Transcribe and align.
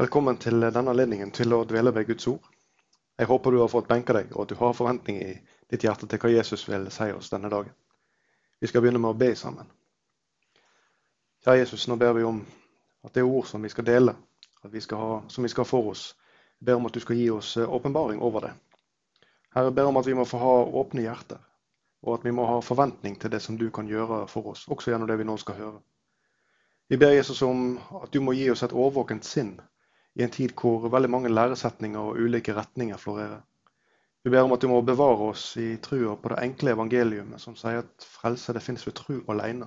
Velkommen 0.00 0.38
til 0.40 0.56
denne 0.56 0.88
anledningen 0.88 1.30
til 1.36 1.52
å 1.52 1.66
dvele 1.68 1.90
ved 1.92 2.06
Guds 2.08 2.24
ord. 2.30 2.46
Jeg 3.20 3.28
håper 3.28 3.52
du 3.52 3.58
har 3.60 3.68
fått 3.68 3.90
benka 3.90 4.14
deg, 4.16 4.30
og 4.32 4.46
at 4.46 4.48
du 4.48 4.54
har 4.56 4.72
forventning 4.72 5.18
i 5.20 5.32
ditt 5.68 5.82
hjerte 5.84 6.06
til 6.08 6.20
hva 6.22 6.30
Jesus 6.32 6.62
vil 6.64 6.86
si 6.88 7.10
oss 7.12 7.28
denne 7.28 7.50
dagen. 7.52 7.74
Vi 8.56 8.70
skal 8.70 8.80
begynne 8.80 9.02
med 9.02 9.10
å 9.10 9.18
be 9.20 9.28
sammen. 9.36 9.66
Kjære 11.44 11.58
Jesus, 11.58 11.84
nå 11.92 11.98
ber 12.00 12.14
vi 12.16 12.22
om 12.24 12.38
at 13.04 13.12
det 13.12 13.20
er 13.20 13.28
ord 13.28 13.44
som 13.50 13.60
vi 13.60 13.68
skal 13.68 13.84
dele, 13.84 14.14
vi 14.64 14.80
skal 14.80 15.02
ha, 15.02 15.18
som 15.28 15.44
vi 15.44 15.50
skal 15.52 15.66
ha 15.66 15.68
for 15.68 15.90
oss, 15.90 16.06
jeg 16.56 16.70
ber 16.70 16.80
om 16.80 16.88
at 16.88 16.96
du 16.96 17.00
skal 17.04 17.20
gi 17.20 17.26
oss 17.34 17.50
eh, 17.60 17.74
åpenbaring 17.78 18.22
over 18.24 18.46
det. 18.46 18.52
Herre, 19.52 19.66
jeg 19.68 19.74
ber 19.76 19.90
om 19.90 20.00
at 20.00 20.08
vi 20.08 20.14
må 20.16 20.24
få 20.24 20.40
ha 20.40 20.54
åpne 20.80 21.04
hjerter, 21.04 21.42
og 22.06 22.14
at 22.14 22.24
vi 22.24 22.32
må 22.32 22.46
ha 22.48 22.62
forventning 22.64 23.18
til 23.20 23.34
det 23.36 23.42
som 23.44 23.60
du 23.60 23.68
kan 23.68 23.92
gjøre 23.92 24.22
for 24.32 24.54
oss, 24.54 24.64
også 24.72 24.94
gjennom 24.94 25.12
det 25.12 25.20
vi 25.20 25.28
nå 25.28 25.36
skal 25.44 25.60
høre. 25.60 25.84
Vi 26.88 26.96
ber 26.96 27.12
Jesus 27.12 27.44
om 27.44 27.76
at 28.00 28.08
du 28.08 28.22
må 28.24 28.32
gi 28.40 28.48
oss 28.56 28.64
et 28.64 28.72
årvåkent 28.72 29.28
sinn 29.28 29.52
i 30.14 30.22
en 30.22 30.30
tid 30.30 30.52
hvor 30.60 30.88
veldig 30.92 31.10
mange 31.10 31.32
læresetninger 31.32 32.00
og 32.00 32.20
ulike 32.20 32.54
retninger 32.56 32.96
florerer. 33.00 33.40
Vi 34.24 34.30
ber 34.30 34.44
om 34.46 34.52
at 34.52 34.62
du 34.62 34.68
må 34.70 34.80
bevare 34.86 35.30
oss 35.32 35.56
i 35.58 35.76
trua 35.82 36.14
på 36.16 36.30
det 36.30 36.42
enkle 36.44 36.76
evangeliumet 36.76 37.42
som 37.42 37.56
sier 37.58 37.80
at 37.82 38.06
frelse 38.06 38.54
det 38.54 38.62
finnes 38.62 38.86
ved 38.86 38.94
tru 38.98 39.16
alene. 39.32 39.66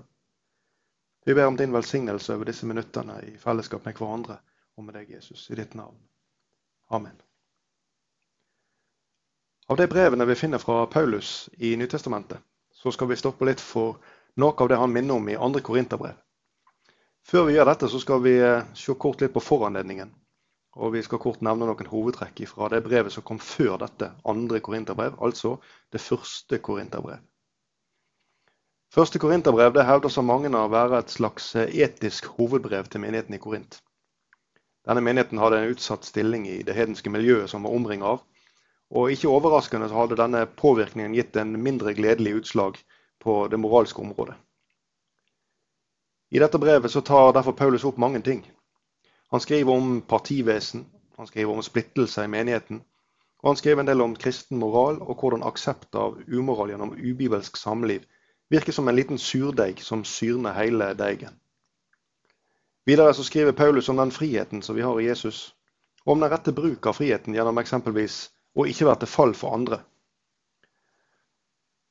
Vi 1.25 1.33
ber 1.33 1.49
om 1.49 1.57
din 1.57 1.73
velsignelse 1.73 2.35
over 2.35 2.45
disse 2.45 2.65
minuttene 2.69 3.17
i 3.25 3.37
fellesskap 3.41 3.85
med 3.85 3.97
hverandre 3.97 4.37
og 4.77 4.85
med 4.85 4.95
deg, 4.95 5.09
Jesus, 5.17 5.49
i 5.49 5.57
ditt 5.57 5.73
navn. 5.73 5.97
Amen. 6.93 7.15
Av 9.67 9.77
de 9.79 9.87
brevene 9.89 10.27
vi 10.29 10.35
finner 10.37 10.61
fra 10.61 10.85
Paulus 10.85 11.49
i 11.57 11.73
Nytestamentet, 11.75 12.37
så 12.71 12.91
skal 12.91 13.09
vi 13.09 13.17
stoppe 13.17 13.47
litt 13.49 13.63
for 13.63 13.97
noe 14.37 14.53
av 14.61 14.69
det 14.69 14.77
han 14.77 14.93
minner 14.93 15.17
om 15.17 15.29
i 15.29 15.39
andre 15.39 15.63
korinterbrev. 15.65 16.13
Før 17.25 17.47
vi 17.47 17.55
gjør 17.55 17.71
dette, 17.71 17.89
så 17.89 17.99
skal 17.99 18.21
vi 18.21 18.35
eh, 18.37 18.67
se 18.77 18.93
kort 18.93 19.23
litt 19.23 19.33
på 19.33 19.41
foranledningen 19.41 20.13
og 20.75 20.91
vi 20.93 21.03
skal 21.05 21.21
kort 21.23 21.43
nevne 21.45 21.69
noen 21.69 21.87
hovedtrekk 21.91 22.43
fra 22.51 22.67
det 22.73 22.83
brevet 22.83 23.13
som 23.13 23.23
kom 23.23 23.39
før 23.39 23.77
dette 23.79 24.11
andre 24.27 24.59
korinterbrev, 24.59 25.15
altså 25.23 25.55
det 25.95 26.03
første 26.03 26.59
korinterbrev. 26.59 27.23
Første 28.95 29.19
korinterbrev 29.19 29.73
det 29.75 29.83
hevdes 29.87 30.17
av 30.19 30.27
mange 30.27 30.51
å 30.55 30.67
være 30.71 31.01
et 31.01 31.11
slags 31.11 31.49
etisk 31.55 32.29
hovedbrev 32.37 32.87
til 32.91 33.03
menigheten 33.03 33.35
i 33.35 33.41
Korint. 33.43 33.81
Denne 34.87 35.01
menigheten 35.01 35.41
hadde 35.41 35.59
en 35.59 35.73
utsatt 35.73 36.05
stilling 36.05 36.45
i 36.47 36.61
det 36.63 36.75
hedenske 36.77 37.11
miljøet 37.11 37.49
som 37.51 37.65
var 37.65 37.75
omringet 37.75 38.07
av. 38.07 38.21
Og 38.95 39.11
ikke 39.11 39.31
overraskende 39.33 39.89
så 39.89 39.97
hadde 39.97 40.19
denne 40.19 40.45
påvirkningen 40.61 41.15
gitt 41.17 41.35
en 41.41 41.55
mindre 41.57 41.95
gledelig 41.97 42.35
utslag 42.39 42.77
på 43.19 43.47
det 43.51 43.59
moralske 43.59 43.99
området. 43.99 44.37
I 46.31 46.39
dette 46.39 46.61
brevet 46.61 46.91
så 46.91 47.01
tar 47.01 47.33
derfor 47.33 47.57
Paulus 47.57 47.83
opp 47.87 47.97
mange 47.97 48.21
ting. 48.21 48.45
Han 49.31 49.41
skriver 49.41 49.71
om 49.71 50.01
partivesen, 50.01 50.85
han 51.17 51.27
skriver 51.27 51.53
om 51.53 51.63
splittelse 51.63 52.23
i 52.23 52.27
menigheten. 52.27 52.81
Og 53.43 53.49
han 53.49 53.57
skriver 53.57 53.81
en 53.81 53.87
del 53.87 54.01
om 54.01 54.15
kristen 54.15 54.59
moral 54.59 54.99
og 55.01 55.19
hvordan 55.19 55.43
aksept 55.45 55.95
av 55.95 56.19
umoral 56.27 56.71
gjennom 56.73 56.93
ubibelsk 56.97 57.57
samliv 57.57 58.05
virker 58.49 58.73
som 58.73 58.87
en 58.87 58.95
liten 58.95 59.17
surdeig 59.17 59.81
som 59.81 60.05
syrner 60.05 60.53
hele 60.53 60.93
deigen. 60.93 61.33
Videre 62.85 63.13
så 63.13 63.23
skriver 63.23 63.51
Paulus 63.51 63.89
om 63.89 63.97
den 63.97 64.11
friheten 64.11 64.61
som 64.61 64.75
vi 64.75 64.81
har 64.81 64.99
i 65.01 65.07
Jesus, 65.07 65.55
og 66.05 66.13
om 66.13 66.19
den 66.21 66.29
rette 66.29 66.53
bruk 66.53 66.85
av 66.85 66.93
friheten 66.93 67.33
gjennom 67.33 67.57
eksempelvis 67.57 68.17
å 68.53 68.67
ikke 68.69 68.85
være 68.85 69.03
til 69.03 69.13
fall 69.13 69.33
for 69.33 69.57
andre. 69.57 69.79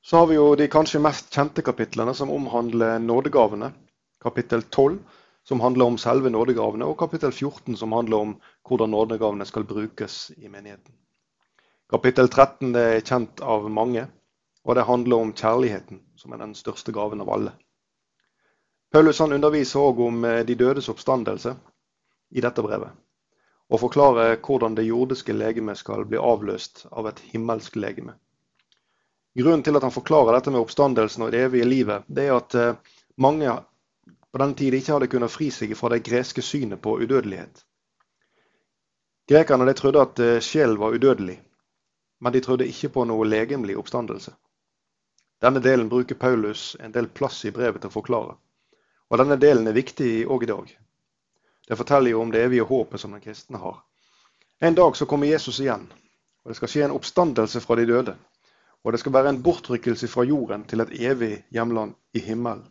Så 0.04 0.20
har 0.20 0.26
vi 0.30 0.36
jo 0.36 0.54
de 0.54 0.68
kanskje 0.70 1.02
mest 1.02 1.34
kjente 1.34 1.64
kapitlene 1.64 2.14
som 2.14 2.30
omhandler 2.30 2.98
nådegavene. 3.02 3.72
Kapittel 4.22 4.62
12 4.62 4.98
som 5.48 5.60
handler 5.60 5.84
om 5.84 5.98
selve 5.98 6.30
nådegavene, 6.30 6.86
og 6.88 6.98
kapittel 6.98 7.32
14, 7.32 7.76
som 7.76 7.92
handler 7.92 8.16
om 8.16 8.36
hvordan 8.68 8.90
nådegavene 8.90 9.44
skal 9.44 9.64
brukes 9.68 10.30
i 10.36 10.48
menigheten. 10.48 10.94
Kapittel 11.90 12.28
13 12.28 12.74
er 12.80 13.00
kjent 13.04 13.42
av 13.44 13.68
mange, 13.70 14.06
og 14.64 14.74
det 14.74 14.86
handler 14.88 15.20
om 15.20 15.34
kjærligheten, 15.36 16.00
som 16.16 16.32
er 16.32 16.40
den 16.40 16.54
største 16.56 16.92
gaven 16.96 17.20
av 17.20 17.30
alle. 17.30 17.52
Paulus 18.92 19.18
han 19.20 19.32
underviser 19.36 19.82
òg 19.84 20.00
om 20.00 20.24
eh, 20.24 20.44
de 20.46 20.54
dødes 20.54 20.88
oppstandelse 20.88 21.56
i 22.32 22.40
dette 22.40 22.62
brevet, 22.64 22.94
og 23.68 23.80
forklarer 23.82 24.38
hvordan 24.40 24.78
det 24.78 24.86
jordiske 24.88 25.36
legemet 25.36 25.80
skal 25.80 26.06
bli 26.08 26.20
avløst 26.20 26.86
av 26.90 27.10
et 27.10 27.20
himmelsk 27.32 27.76
legeme. 27.76 28.16
Grunnen 29.34 29.64
til 29.66 29.76
at 29.76 29.82
han 29.82 29.92
forklarer 29.92 30.38
dette 30.38 30.52
med 30.54 30.62
oppstandelsen 30.62 31.26
og 31.26 31.32
det 31.34 31.42
evige 31.48 31.68
livet, 31.68 32.04
det 32.06 32.28
er 32.30 32.36
at 32.38 32.54
eh, 32.54 32.76
mange 33.20 33.58
på 34.34 34.38
den 34.38 34.54
tid 34.54 34.74
ikke 34.74 34.90
hadde 34.96 35.06
kunnet 35.06 35.30
fri 35.30 35.46
seg 35.54 35.76
fra 35.78 35.92
det 35.92 36.00
greske 36.02 36.42
synet 36.42 36.80
på 36.82 36.96
udødelighet. 36.98 37.60
Grekerne 39.30 39.68
de 39.68 39.74
trodde 39.78 40.00
at 40.02 40.18
eh, 40.18 40.40
sjelen 40.42 40.74
var 40.80 40.96
udødelig, 40.96 41.36
men 42.18 42.34
de 42.34 42.40
trodde 42.42 42.66
ikke 42.66 42.90
på 42.96 43.04
noe 43.06 43.28
legemlig 43.28 43.76
oppstandelse. 43.78 44.34
Denne 45.38 45.62
delen 45.62 45.86
bruker 45.88 46.18
Paulus 46.18 46.74
en 46.82 46.90
del 46.90 47.06
plass 47.14 47.44
i 47.46 47.54
brevet 47.54 47.78
til 47.78 47.92
å 47.92 47.94
forklare. 47.94 48.34
Og 49.06 49.22
denne 49.22 49.38
delen 49.38 49.70
er 49.70 49.78
viktig 49.78 50.26
òg 50.26 50.48
i 50.48 50.50
dag. 50.50 50.74
Det 51.70 51.78
forteller 51.78 52.16
jo 52.16 52.26
om 52.26 52.34
det 52.34 52.42
evige 52.42 52.66
håpet 52.66 53.06
som 53.06 53.14
den 53.14 53.22
kristne 53.22 53.62
har. 53.62 53.84
En 54.58 54.74
dag 54.74 54.98
så 54.98 55.06
kommer 55.06 55.30
Jesus 55.30 55.62
igjen, 55.62 55.86
og 56.42 56.50
det 56.50 56.58
skal 56.58 56.74
skje 56.74 56.88
en 56.88 56.98
oppstandelse 56.98 57.62
fra 57.62 57.78
de 57.78 57.86
døde. 57.86 58.18
Og 58.82 58.92
det 58.92 59.04
skal 59.04 59.14
være 59.14 59.36
en 59.36 59.42
bortrykkelse 59.46 60.10
fra 60.10 60.26
jorden 60.26 60.66
til 60.66 60.82
et 60.82 60.98
evig 61.14 61.36
hjemland 61.54 61.94
i 62.18 62.26
himmelen. 62.26 62.66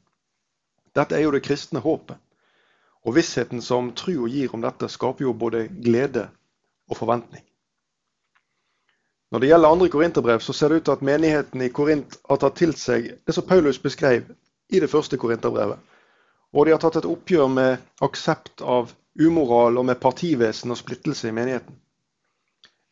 Dette 0.93 1.17
er 1.17 1.25
jo 1.25 1.33
det 1.33 1.43
kristne 1.45 1.81
håpet. 1.81 2.19
Og 3.03 3.15
vissheten 3.17 3.61
som 3.61 3.91
trua 3.97 4.29
gir 4.31 4.53
om 4.55 4.61
dette, 4.63 4.87
skaper 4.89 5.25
jo 5.25 5.33
både 5.33 5.65
glede 5.67 6.27
og 6.89 6.97
forventning. 6.97 7.43
Når 9.33 9.41
det 9.41 9.49
gjelder 9.49 9.73
andre 9.73 9.89
korinterbrev, 9.89 10.39
så 10.39 10.53
ser 10.53 10.69
det 10.69 10.75
ut 10.75 10.85
til 10.85 10.93
at 10.93 11.01
menigheten 11.01 11.61
i 11.65 11.71
Korint 11.73 12.19
har 12.29 12.37
tatt 12.37 12.55
til 12.59 12.75
seg 12.77 13.07
det 13.25 13.33
som 13.33 13.47
Paulus 13.49 13.79
beskrev 13.81 14.27
i 14.69 14.79
det 14.79 14.91
første 14.91 15.17
korinterbrevet. 15.17 15.79
Og 16.53 16.67
de 16.67 16.75
har 16.75 16.81
tatt 16.83 16.99
et 17.01 17.07
oppgjør 17.09 17.49
med 17.49 18.05
aksept 18.05 18.61
av 18.61 18.93
umoral 19.19 19.81
og 19.81 19.87
med 19.89 19.99
partivesen 19.99 20.71
og 20.71 20.77
splittelse 20.77 21.31
i 21.31 21.33
menigheten. 21.33 21.79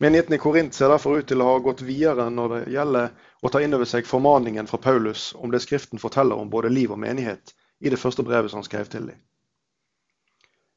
Menigheten 0.02 0.34
i 0.34 0.42
Korint 0.42 0.74
ser 0.74 0.90
derfor 0.90 1.22
ut 1.22 1.30
til 1.30 1.46
å 1.46 1.52
ha 1.52 1.62
gått 1.62 1.86
videre 1.86 2.26
når 2.34 2.56
det 2.56 2.62
gjelder 2.74 3.14
å 3.46 3.54
ta 3.54 3.62
inn 3.62 3.78
over 3.78 3.86
seg 3.86 4.10
formaningen 4.10 4.68
fra 4.68 4.82
Paulus 4.82 5.36
om 5.38 5.54
det 5.54 5.62
Skriften 5.62 6.02
forteller 6.02 6.42
om 6.42 6.50
både 6.50 6.74
liv 6.74 6.90
og 6.90 7.04
menighet 7.06 7.54
i 7.82 7.90
det 7.90 8.00
første 8.00 8.24
brevet 8.24 8.52
som 8.52 8.62
han 8.62 8.68
skrev 8.70 8.90
til 8.90 9.10
dem. 9.12 9.20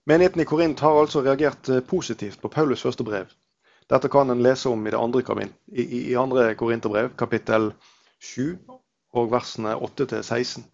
Menigheten 0.07 0.41
i 0.41 0.45
Korint 0.45 0.81
har 0.81 0.99
altså 1.01 1.23
reagert 1.25 1.69
eh, 1.69 1.81
positivt 1.81 2.41
på 2.41 2.51
Paulus' 2.53 2.85
første 2.85 3.05
brev. 3.05 3.31
Dette 3.91 4.09
kan 4.09 4.31
en 4.31 4.43
lese 4.43 4.69
om 4.69 4.87
i 4.87 4.91
det 4.91 5.01
andre, 5.01 5.49
i, 5.69 5.85
i 6.11 6.15
andre 6.17 6.55
korinterbrev, 6.55 7.13
kapittel 7.17 7.73
7, 8.21 8.59
og 9.13 9.31
versene 9.33 9.77
8-16. 9.77 10.65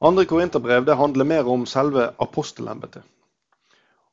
Andre 0.00 0.24
korinterbrev 0.28 0.84
det 0.86 0.96
handler 0.96 1.24
mer 1.24 1.48
om 1.48 1.66
selve 1.66 2.10
apostelembetet 2.20 3.02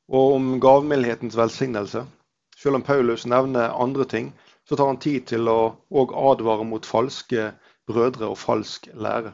og 0.08 0.34
om 0.36 0.60
gavmildhetens 0.60 1.38
velsignelse. 1.38 2.06
Selv 2.58 2.76
om 2.76 2.84
Paulus 2.84 3.26
nevner 3.26 3.72
andre 3.72 4.06
ting, 4.06 4.34
så 4.68 4.76
tar 4.76 4.88
han 4.92 5.00
tid 5.00 5.28
til 5.32 5.48
å 5.48 5.76
advare 6.32 6.66
mot 6.68 6.86
falske 6.86 7.52
brødre 7.88 8.30
og 8.30 8.38
falsk 8.38 8.90
lære. 8.94 9.34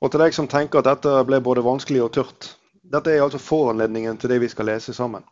Og 0.00 0.10
til 0.10 0.20
deg 0.20 0.34
som 0.34 0.48
tenker 0.50 0.80
at 0.80 0.88
dette 0.88 1.12
ble 1.28 1.40
både 1.40 1.64
vanskelig 1.64 2.02
og 2.04 2.12
tørt. 2.16 2.50
Dette 2.82 3.12
er 3.12 3.22
altså 3.22 3.38
foranledningen 3.38 4.18
til 4.18 4.30
det 4.30 4.40
vi 4.42 4.50
skal 4.52 4.68
lese 4.68 4.94
sammen. 4.94 5.24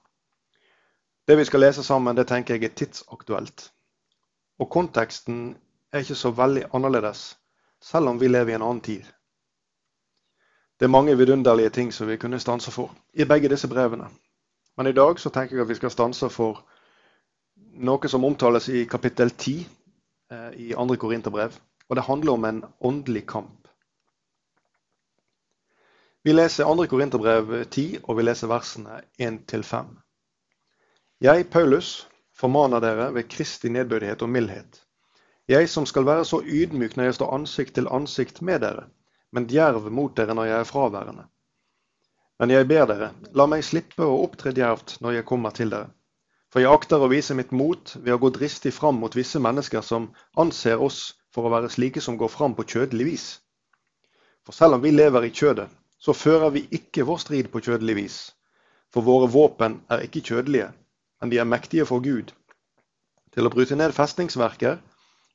Det 1.29 1.37
vi 1.39 1.45
skal 1.45 1.61
lese 1.61 1.85
sammen, 1.85 2.17
det 2.17 2.27
tenker 2.27 2.55
jeg 2.55 2.71
er 2.71 2.75
tidsaktuelt. 2.75 3.71
Og 4.59 4.71
konteksten 4.71 5.57
er 5.93 6.03
ikke 6.03 6.19
så 6.19 6.31
veldig 6.31 6.65
annerledes, 6.75 7.37
selv 7.83 8.09
om 8.09 8.21
vi 8.21 8.29
lever 8.29 8.53
i 8.53 8.57
en 8.57 8.63
annen 8.63 8.81
tid. 8.81 9.05
Det 10.81 10.87
er 10.87 10.91
mange 10.91 11.17
vidunderlige 11.17 11.71
ting 11.71 11.93
som 11.93 12.09
vi 12.09 12.17
kunne 12.17 12.41
stanse 12.41 12.71
for 12.71 12.91
i 13.15 13.25
begge 13.25 13.49
disse 13.49 13.69
brevene. 13.69 14.09
Men 14.77 14.87
i 14.87 14.93
dag 14.93 15.19
så 15.21 15.31
tenker 15.31 15.57
jeg 15.57 15.63
at 15.63 15.69
vi 15.69 15.79
skal 15.79 15.91
stanse 15.91 16.31
for 16.31 16.65
noe 17.73 18.09
som 18.09 18.25
omtales 18.25 18.69
i 18.69 18.85
kapittel 18.85 19.31
10 19.31 19.53
eh, 20.33 20.51
i 20.59 20.73
andre 20.75 20.97
Korinterbrev. 20.97 21.53
Og 21.89 21.97
det 21.97 22.05
handler 22.05 22.33
om 22.33 22.45
en 22.45 22.65
åndelig 22.81 23.27
kamp. 23.27 23.62
Vi 26.25 26.33
leser 26.33 26.65
2. 26.65 26.87
Korinterbrev 26.87 27.65
10, 27.65 28.05
og 28.07 28.15
vi 28.17 28.23
leser 28.23 28.47
versene 28.47 29.01
1-5. 29.19 29.89
Jeg, 31.27 31.49
Paulus, 31.51 32.07
formaner 32.39 32.79
dere 32.85 33.09
ved 33.17 33.27
Kristi 33.27 33.73
nedbødighet 33.75 34.23
og 34.23 34.31
mildhet. 34.31 34.79
Jeg 35.51 35.67
som 35.69 35.87
skal 35.87 36.07
være 36.07 36.25
så 36.25 36.39
ydmyk 36.47 36.95
når 36.95 37.09
jeg 37.09 37.17
står 37.17 37.35
ansikt 37.35 37.75
til 37.75 37.91
ansikt 37.91 38.39
med 38.39 38.63
dere, 38.63 38.87
men 39.35 39.51
djerv 39.51 39.91
mot 39.91 40.15
dere 40.15 40.39
når 40.39 40.47
jeg 40.53 40.61
er 40.61 40.71
fraværende. 40.71 41.27
Men 42.39 42.55
jeg 42.55 42.71
ber 42.71 42.87
dere, 42.87 43.11
la 43.35 43.51
meg 43.51 43.67
slippe 43.67 44.07
å 44.07 44.23
opptre 44.23 44.55
djervt 44.55 45.01
når 45.03 45.19
jeg 45.19 45.29
kommer 45.35 45.59
til 45.59 45.75
dere. 45.75 45.91
For 46.55 46.63
jeg 46.63 46.71
akter 46.71 47.03
å 47.03 47.11
vise 47.11 47.35
mitt 47.35 47.51
mot 47.51 47.97
ved 47.99 48.15
å 48.15 48.23
gå 48.23 48.31
dristig 48.39 48.77
fram 48.79 49.03
mot 49.03 49.19
visse 49.19 49.43
mennesker 49.43 49.83
som 49.83 50.13
anser 50.39 50.79
oss 50.79 51.17
for 51.35 51.51
å 51.51 51.57
være 51.59 51.75
slike 51.75 51.99
som 51.99 52.15
går 52.15 52.31
fram 52.31 52.55
på 52.55 52.71
kjødelig 52.77 53.11
vis. 53.11 53.31
For 54.47 54.55
selv 54.55 54.79
om 54.79 54.87
vi 54.87 54.95
lever 54.95 55.27
i 55.27 55.35
kjødet, 55.35 55.71
så 56.03 56.13
fører 56.13 56.51
vi 56.51 56.67
ikke 56.75 57.07
vår 57.07 57.21
strid 57.23 57.51
på 57.53 57.63
kjødelig 57.63 57.97
vis. 57.97 58.17
For 58.93 59.07
våre 59.07 59.29
våpen 59.31 59.81
er 59.91 60.03
ikke 60.05 60.25
kjødelige, 60.27 60.73
men 61.21 61.31
de 61.31 61.39
er 61.39 61.49
mektige 61.49 61.87
for 61.87 62.03
Gud 62.03 62.35
til 63.33 63.49
å 63.49 63.53
bryte 63.53 63.79
ned 63.79 63.95
festningsverker 63.97 64.81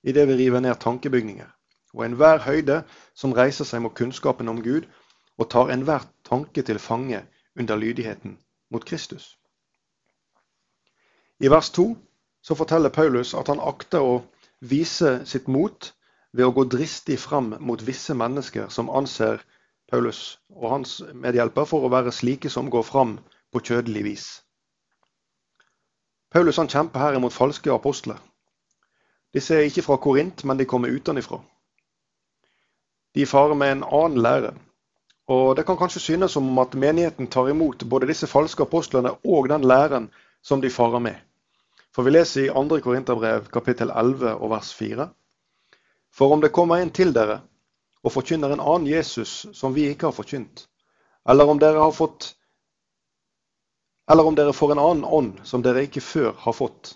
idet 0.03 0.27
vi 0.29 0.35
river 0.37 0.61
ned 0.61 0.77
tankebygninger, 0.83 1.47
og 1.95 2.03
enhver 2.05 2.43
høyde 2.45 2.81
som 3.15 3.33
reiser 3.33 3.65
seg 3.65 3.81
mot 3.81 3.95
kunnskapen 3.97 4.51
om 4.51 4.61
Gud, 4.61 4.85
og 5.37 5.49
tar 5.49 5.71
enhver 5.73 6.05
tanke 6.25 6.61
til 6.61 6.79
fange 6.79 7.23
under 7.57 7.79
lydigheten 7.79 8.37
mot 8.69 8.85
Kristus. 8.85 9.37
I 11.39 11.49
vers 11.49 11.69
2 11.69 11.95
så 12.41 12.55
forteller 12.55 12.89
Paulus 12.89 13.33
at 13.33 13.47
han 13.47 13.61
akter 13.61 14.01
å 14.01 14.21
vise 14.59 15.19
sitt 15.25 15.47
mot 15.47 15.93
ved 16.33 16.45
å 16.45 16.53
gå 16.53 16.65
dristig 16.69 17.19
fram 17.21 17.53
mot 17.59 17.81
visse 17.85 18.13
mennesker 18.17 18.69
som 18.73 18.89
anser 18.89 19.41
Paulus 19.91 20.39
og 20.55 20.71
hans 20.71 20.97
medhjelper 21.13 21.65
for 21.65 21.85
å 21.85 21.91
være 21.91 22.11
slike 22.11 22.49
som 22.51 22.71
går 22.71 22.83
fram 22.83 23.17
på 23.55 23.61
kjødelig 23.69 24.03
vis. 24.03 24.25
Paulus 26.31 26.59
han 26.59 26.67
kjemper 26.67 26.99
her 26.99 27.15
imot 27.15 27.35
falske 27.35 27.71
apostler. 27.71 28.17
Disse 29.33 29.55
er 29.55 29.67
ikke 29.67 29.85
fra 29.85 29.97
Korint, 30.03 30.43
men 30.43 30.59
de 30.59 30.67
kommer 30.67 30.91
utenfra. 30.91 31.39
De 33.15 33.25
farer 33.25 33.55
med 33.55 33.71
en 33.71 33.83
annen 33.83 34.21
lære. 34.21 34.53
Og 35.27 35.55
Det 35.55 35.65
kan 35.65 35.77
kanskje 35.77 35.99
synes 35.99 36.31
som 36.31 36.49
om 36.49 36.59
at 36.59 36.75
menigheten 36.75 37.27
tar 37.27 37.49
imot 37.49 37.83
både 37.89 38.07
disse 38.07 38.27
falske 38.27 38.63
apostlene 38.63 39.11
og 39.23 39.49
den 39.49 39.63
læren 39.67 40.11
som 40.41 40.61
de 40.61 40.69
farer 40.69 40.99
med. 40.99 41.15
For 41.95 42.03
vi 42.03 42.11
leser 42.11 42.45
i 42.45 42.53
2. 42.53 42.79
Korinterbrev 42.83 43.47
kapittel 43.51 43.89
11 43.89 44.35
og 44.35 44.51
vers 44.51 44.73
4. 44.73 45.07
For 46.13 46.33
om 46.33 46.41
det 46.41 46.51
kommer 46.51 46.75
en 46.75 46.91
til 46.91 47.13
dere 47.15 47.41
og 48.03 48.13
forkynner 48.13 48.53
en 48.53 48.63
annen 48.63 48.89
Jesus 48.89 49.45
som 49.53 49.73
vi 49.73 49.87
ikke 49.91 50.09
har 50.09 50.15
forkynt, 50.15 50.67
eller 51.29 51.49
om 51.49 51.59
dere 51.59 51.81
har 51.81 51.95
fått 51.95 52.33
eller 54.11 54.23
om 54.23 54.35
dere 54.35 54.53
får 54.55 54.71
en 54.71 54.79
annen 54.79 55.03
ånd 55.03 55.39
som 55.43 55.61
dere 55.61 55.83
ikke 55.83 56.01
før 56.01 56.31
har 56.39 56.53
fått, 56.55 56.93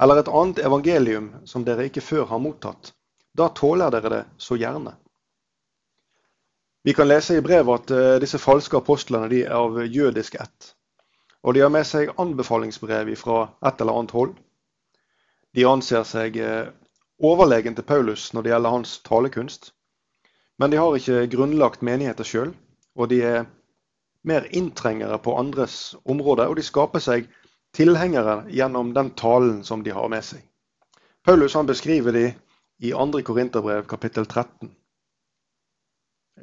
eller 0.00 0.20
et 0.20 0.28
annet 0.28 0.60
evangelium 0.62 1.32
som 1.44 1.64
dere 1.66 1.88
ikke 1.88 2.04
før 2.04 2.28
har 2.30 2.38
mottatt, 2.38 2.92
da 3.34 3.48
tåler 3.48 3.90
dere 3.90 4.12
det 4.12 4.22
så 4.38 4.56
gjerne. 4.56 4.94
Vi 6.86 6.94
kan 6.94 7.08
lese 7.08 7.34
i 7.34 7.42
brevet 7.42 7.80
at 7.80 7.90
eh, 7.90 8.16
disse 8.22 8.38
falske 8.38 8.78
apostlene 8.78 9.26
de 9.28 9.40
er 9.42 9.56
av 9.58 9.80
jødisk 9.82 10.36
ett. 10.38 10.68
Og 11.42 11.54
de 11.54 11.64
har 11.64 11.70
med 11.74 11.82
seg 11.86 12.12
anbefalingsbrev 12.14 13.10
fra 13.18 13.40
et 13.66 13.80
eller 13.82 13.98
annet 13.98 14.14
hold. 14.14 14.36
De 15.50 15.64
anser 15.66 16.06
seg 16.06 16.38
eh, 16.38 16.68
overlegen 17.18 17.74
til 17.74 17.86
Paulus 17.88 18.28
når 18.32 18.46
det 18.46 18.52
gjelder 18.52 18.74
hans 18.76 18.92
talekunst. 19.02 19.72
Men 20.58 20.72
de 20.72 20.80
har 20.80 20.96
ikke 20.96 21.26
grunnlagt 21.32 21.82
menigheter 21.84 22.24
sjøl, 22.24 22.54
og 22.96 23.10
de 23.12 23.20
er 23.22 23.44
mer 24.26 24.46
inntrengere 24.56 25.18
på 25.22 25.36
andres 25.38 25.94
områder, 26.04 26.48
og 26.48 26.56
de 26.56 26.64
skaper 26.64 27.02
seg 27.02 27.28
tilhengere 27.76 28.40
gjennom 28.48 28.94
den 28.96 29.12
talen 29.18 29.62
som 29.64 29.84
de 29.84 29.92
har 29.92 30.08
med 30.08 30.24
seg. 30.24 30.40
Paulus 31.26 31.54
han 31.58 31.68
beskriver 31.68 32.14
de 32.16 32.26
i 32.78 32.92
2. 32.92 33.22
Korinterbrev 33.26 33.86
kapittel 33.90 34.26
13. 34.26 34.72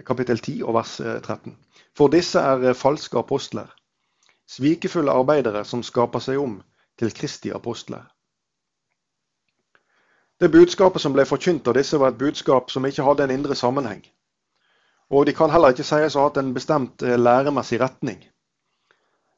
Kapittel 0.06 0.40
10 0.40 0.64
og 0.64 0.78
vers 0.78 0.96
13. 0.98 1.52
Eh, 1.54 1.82
For 1.98 2.10
disse 2.14 2.42
er 2.42 2.64
eh, 2.70 2.78
falske 2.78 3.20
apostler, 3.22 3.70
svikefulle 4.50 5.14
arbeidere 5.14 5.62
som 5.66 5.84
skaper 5.86 6.24
seg 6.24 6.42
om 6.42 6.58
til 6.98 7.14
Kristi 7.14 7.54
apostler. 7.54 8.08
Det 10.44 10.50
budskapet 10.52 11.00
som 11.02 11.14
ble 11.16 11.24
forkynt 11.24 11.68
av 11.72 11.78
disse, 11.78 11.96
var 11.96 12.12
et 12.12 12.20
budskap 12.20 12.72
som 12.72 12.84
ikke 12.84 13.06
hadde 13.08 13.24
en 13.24 13.32
indre 13.32 13.56
sammenheng. 13.56 14.02
Og 15.16 15.24
de 15.24 15.32
kan 15.38 15.52
heller 15.54 15.72
ikke 15.72 15.86
sies 15.88 16.18
å 16.18 16.20
ha 16.20 16.26
hatt 16.28 16.40
en 16.42 16.50
bestemt 16.52 17.04
eh, 17.06 17.16
læremessig 17.16 17.80
retning. 17.80 18.18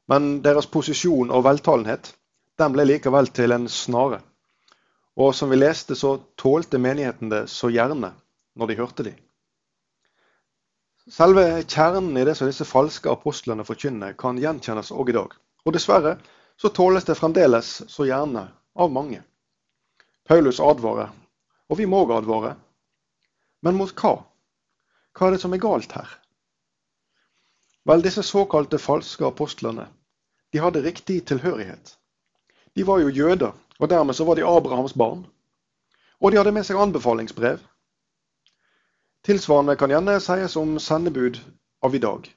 Men 0.09 0.39
deres 0.41 0.65
posisjon 0.65 1.29
og 1.29 1.43
veltalenhet 1.45 2.09
den 2.57 2.73
ble 2.73 2.87
likevel 2.89 3.29
til 3.37 3.53
en 3.53 3.67
snare. 3.69 4.17
Og 5.21 5.35
som 5.37 5.53
vi 5.53 5.59
leste, 5.59 5.93
så 5.93 6.15
tålte 6.41 6.81
menigheten 6.81 7.29
det 7.29 7.43
så 7.53 7.69
gjerne 7.69 8.09
når 8.57 8.71
de 8.73 8.79
hørte 8.81 9.05
de. 9.05 9.13
Selve 11.05 11.45
kjernen 11.69 12.17
i 12.17 12.25
det 12.25 12.33
som 12.33 12.49
disse 12.49 12.65
falske 12.65 13.13
apostlene 13.13 13.67
forkynner, 13.67 14.17
kan 14.17 14.41
gjenkjennes 14.41 14.89
òg 14.89 15.13
i 15.13 15.19
dag. 15.21 15.37
Og 15.69 15.77
dessverre 15.77 16.17
så 16.57 16.73
tåles 16.73 17.05
det 17.05 17.19
fremdeles 17.21 17.75
så 17.93 18.09
gjerne 18.09 18.47
av 18.73 18.89
mange. 18.97 19.21
Paulus 20.25 20.59
advarer, 20.59 21.11
og 21.69 21.77
vi 21.77 21.85
må 21.85 22.01
advare. 22.11 22.55
Men 23.61 23.77
mot 23.77 23.93
hva? 23.93 24.15
Hva 25.15 25.27
er 25.27 25.35
det 25.35 25.41
som 25.43 25.53
er 25.53 25.61
galt 25.61 25.93
her? 25.93 26.09
Vel, 27.85 28.01
disse 28.01 28.23
såkalte 28.25 28.81
falske 28.81 29.25
apostlene 29.27 29.85
de 30.53 30.61
hadde 30.63 30.81
riktig 30.81 31.25
tilhørighet. 31.27 31.97
De 32.75 32.87
var 32.87 33.01
jo 33.03 33.09
jøder, 33.09 33.51
og 33.79 33.89
dermed 33.89 34.15
så 34.15 34.25
var 34.25 34.35
de 34.35 34.47
Abrahams 34.47 34.93
barn. 34.93 35.25
Og 36.19 36.31
de 36.31 36.37
hadde 36.37 36.53
med 36.55 36.63
seg 36.63 36.79
anbefalingsbrev. 36.79 37.59
Tilsvarende 39.27 39.75
kan 39.75 39.91
gjerne 39.91 40.15
sies 40.23 40.55
om 40.55 40.77
sendebud 40.79 41.41
av 41.83 41.95
i 41.95 41.99
dag. 41.99 42.29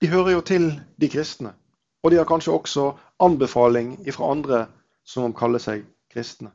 De 0.00 0.10
hører 0.12 0.36
jo 0.36 0.40
til 0.40 0.68
de 1.00 1.08
kristne, 1.08 1.54
og 2.02 2.10
de 2.10 2.20
har 2.20 2.28
kanskje 2.28 2.52
også 2.52 2.88
anbefaling 3.18 3.96
fra 4.12 4.30
andre 4.36 4.66
som 5.04 5.32
kaller 5.32 5.62
seg 5.62 5.86
kristne. 6.12 6.52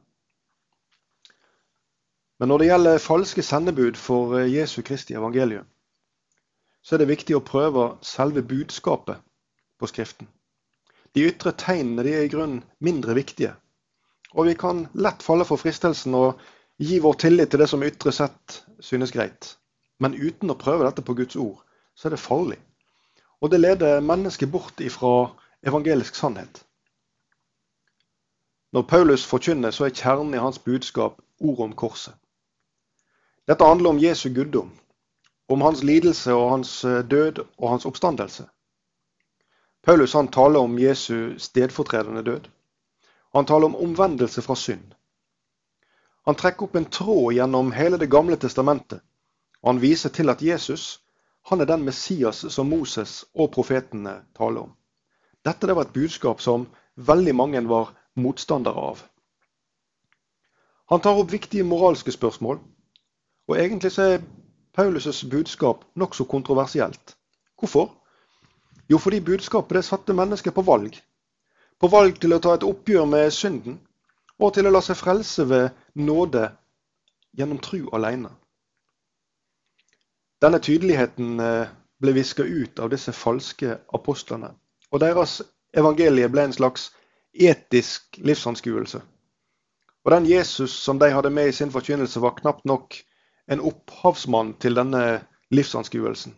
Men 2.39 2.51
når 2.51 2.57
det 2.62 2.69
gjelder 2.69 3.01
falske 3.01 3.44
sendebud 3.44 3.95
for 3.98 4.38
eh, 4.38 4.50
Jesu 4.54 4.81
Kristi 4.86 5.16
evangelium, 5.18 5.66
så 6.84 6.95
er 6.95 7.01
det 7.01 7.10
viktig 7.10 7.36
å 7.36 7.45
prøve 7.45 7.88
selve 8.06 8.44
budskapet 8.45 9.24
på 9.80 9.89
Skriften. 9.89 10.28
De 11.16 11.25
ytre 11.25 11.51
tegnene 11.57 12.06
de 12.06 12.13
er 12.13 12.28
i 12.28 12.31
grunnen 12.31 12.62
mindre 12.80 13.16
viktige. 13.18 13.56
Og 14.36 14.45
vi 14.45 14.54
kan 14.60 14.86
lett 14.94 15.24
falle 15.25 15.48
for 15.50 15.57
fristelsen 15.57 16.13
å 16.16 16.25
gi 16.78 17.00
vår 17.01 17.18
tillit 17.24 17.51
til 17.51 17.63
det 17.63 17.69
som 17.72 17.84
ytre 17.84 18.13
sett 18.13 18.60
synes 18.86 19.12
greit. 19.16 19.56
Men 20.00 20.13
uten 20.13 20.54
å 20.54 20.60
prøve 20.62 20.86
dette 20.86 21.01
på 21.01 21.16
Guds 21.18 21.36
ord, 21.42 21.57
så 21.98 22.07
er 22.07 22.13
det 22.13 22.22
farlig. 22.22 22.60
Og 23.42 23.50
det 23.50 23.63
leder 23.63 24.04
mennesket 24.06 24.51
bort 24.54 24.80
ifra 24.81 25.31
evangelisk 25.66 26.16
sannhet. 26.16 26.62
Når 28.74 28.83
Paulus 28.83 29.25
forkynner, 29.25 29.72
så 29.72 29.88
er 29.88 29.95
kjernen 29.95 30.36
i 30.36 30.44
hans 30.44 30.60
budskap 30.60 31.22
ordet 31.40 31.66
om 31.66 31.74
korset. 31.74 32.13
Dette 33.48 33.64
handler 33.64 33.90
om 33.90 34.00
Jesu 34.00 34.30
guddom, 34.30 34.72
om 35.48 35.62
hans 35.62 35.84
lidelse 35.84 36.34
og 36.34 36.50
hans 36.52 36.84
eh, 36.86 37.04
død 37.04 37.40
og 37.58 37.70
hans 37.70 37.86
oppstandelse. 37.86 38.44
Paulus 39.84 40.14
han 40.14 40.28
taler 40.28 40.60
om 40.60 40.80
Jesu 40.80 41.40
stedfortredende 41.40 42.24
død. 42.24 42.50
Han 43.33 43.45
taler 43.45 43.66
om 43.66 43.76
omvendelse 43.76 44.42
fra 44.42 44.56
synd. 44.56 44.94
Han 46.28 46.36
trekker 46.36 46.68
opp 46.68 46.76
en 46.76 46.90
tråd 46.92 47.38
gjennom 47.38 47.71
hele 47.71 47.98
Det 47.98 48.12
gamle 48.12 48.36
testamentet. 48.36 49.00
og 49.62 49.69
Han 49.69 49.81
viser 49.81 50.10
til 50.10 50.30
at 50.30 50.42
Jesus 50.42 51.00
han 51.48 51.62
er 51.62 51.66
den 51.66 51.86
Messias 51.88 52.44
som 52.52 52.68
Moses 52.68 53.26
og 53.33 53.54
profetene 53.56 54.26
taler 54.36 54.66
om. 54.68 54.74
Dette 55.45 55.68
det 55.68 55.76
var 55.76 55.88
et 55.88 55.94
budskap 55.95 56.42
som 56.42 56.68
veldig 56.95 57.36
mange 57.36 57.62
var 57.69 57.94
motstandere 58.16 58.76
av. 58.76 59.04
Han 60.92 61.00
tar 61.00 61.16
opp 61.16 61.31
viktige 61.31 61.64
moralske 61.64 62.12
spørsmål 62.12 62.60
og 63.47 63.59
Egentlig 63.59 63.92
så 63.92 64.01
er 64.01 64.25
Paulus' 64.77 65.30
budskap 65.30 65.85
nokså 65.95 66.23
kontroversielt. 66.23 67.18
Hvorfor? 67.59 67.94
Jo, 68.89 68.97
fordi 68.97 69.19
budskapet 69.19 69.75
det 69.75 69.85
satte 69.85 70.13
mennesket 70.13 70.54
på 70.54 70.61
valg. 70.61 70.99
På 71.80 71.87
valg 71.87 72.19
til 72.21 72.33
å 72.33 72.39
ta 72.39 72.54
et 72.56 72.63
oppgjør 72.63 73.06
med 73.06 73.31
synden, 73.31 73.80
og 74.39 74.54
til 74.54 74.68
å 74.68 74.71
la 74.71 74.81
seg 74.81 74.97
frelse 74.97 75.47
ved 75.49 75.69
nåde 75.95 76.49
gjennom 77.37 77.59
tru 77.59 77.87
alene. 77.94 78.30
Denne 80.42 80.59
tydeligheten 80.61 81.39
eh, 81.39 81.69
ble 82.01 82.13
viska 82.13 82.44
ut 82.44 82.80
av 82.80 82.92
disse 82.94 83.13
falske 83.13 83.80
apostlene. 83.94 84.51
Og 84.92 85.01
deres 85.01 85.42
evangelie 85.73 86.30
ble 86.30 86.45
en 86.47 86.54
slags 86.54 86.92
etisk 87.33 88.19
livsanskuelse. 88.21 89.01
Og 90.06 90.11
den 90.13 90.30
Jesus 90.30 90.71
som 90.71 90.99
de 90.99 91.09
hadde 91.11 91.33
med 91.33 91.49
i 91.49 91.56
sin 91.56 91.73
forkynnelse, 91.73 92.21
var 92.21 92.37
knapt 92.37 92.66
nok 92.66 92.95
en 93.47 93.63
opphavsmann 93.63 94.54
til 94.59 94.75
denne 94.75 95.04
livsanskuelsen. 95.51 96.35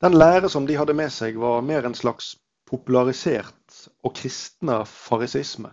Den 0.00 0.14
lære 0.14 0.48
som 0.48 0.66
de 0.66 0.76
hadde 0.78 0.94
med 0.94 1.10
seg, 1.10 1.38
var 1.40 1.64
mer 1.64 1.86
en 1.86 1.96
slags 1.96 2.36
popularisert 2.68 3.78
og 4.04 4.14
kristna 4.14 4.82
farisisme. 4.84 5.72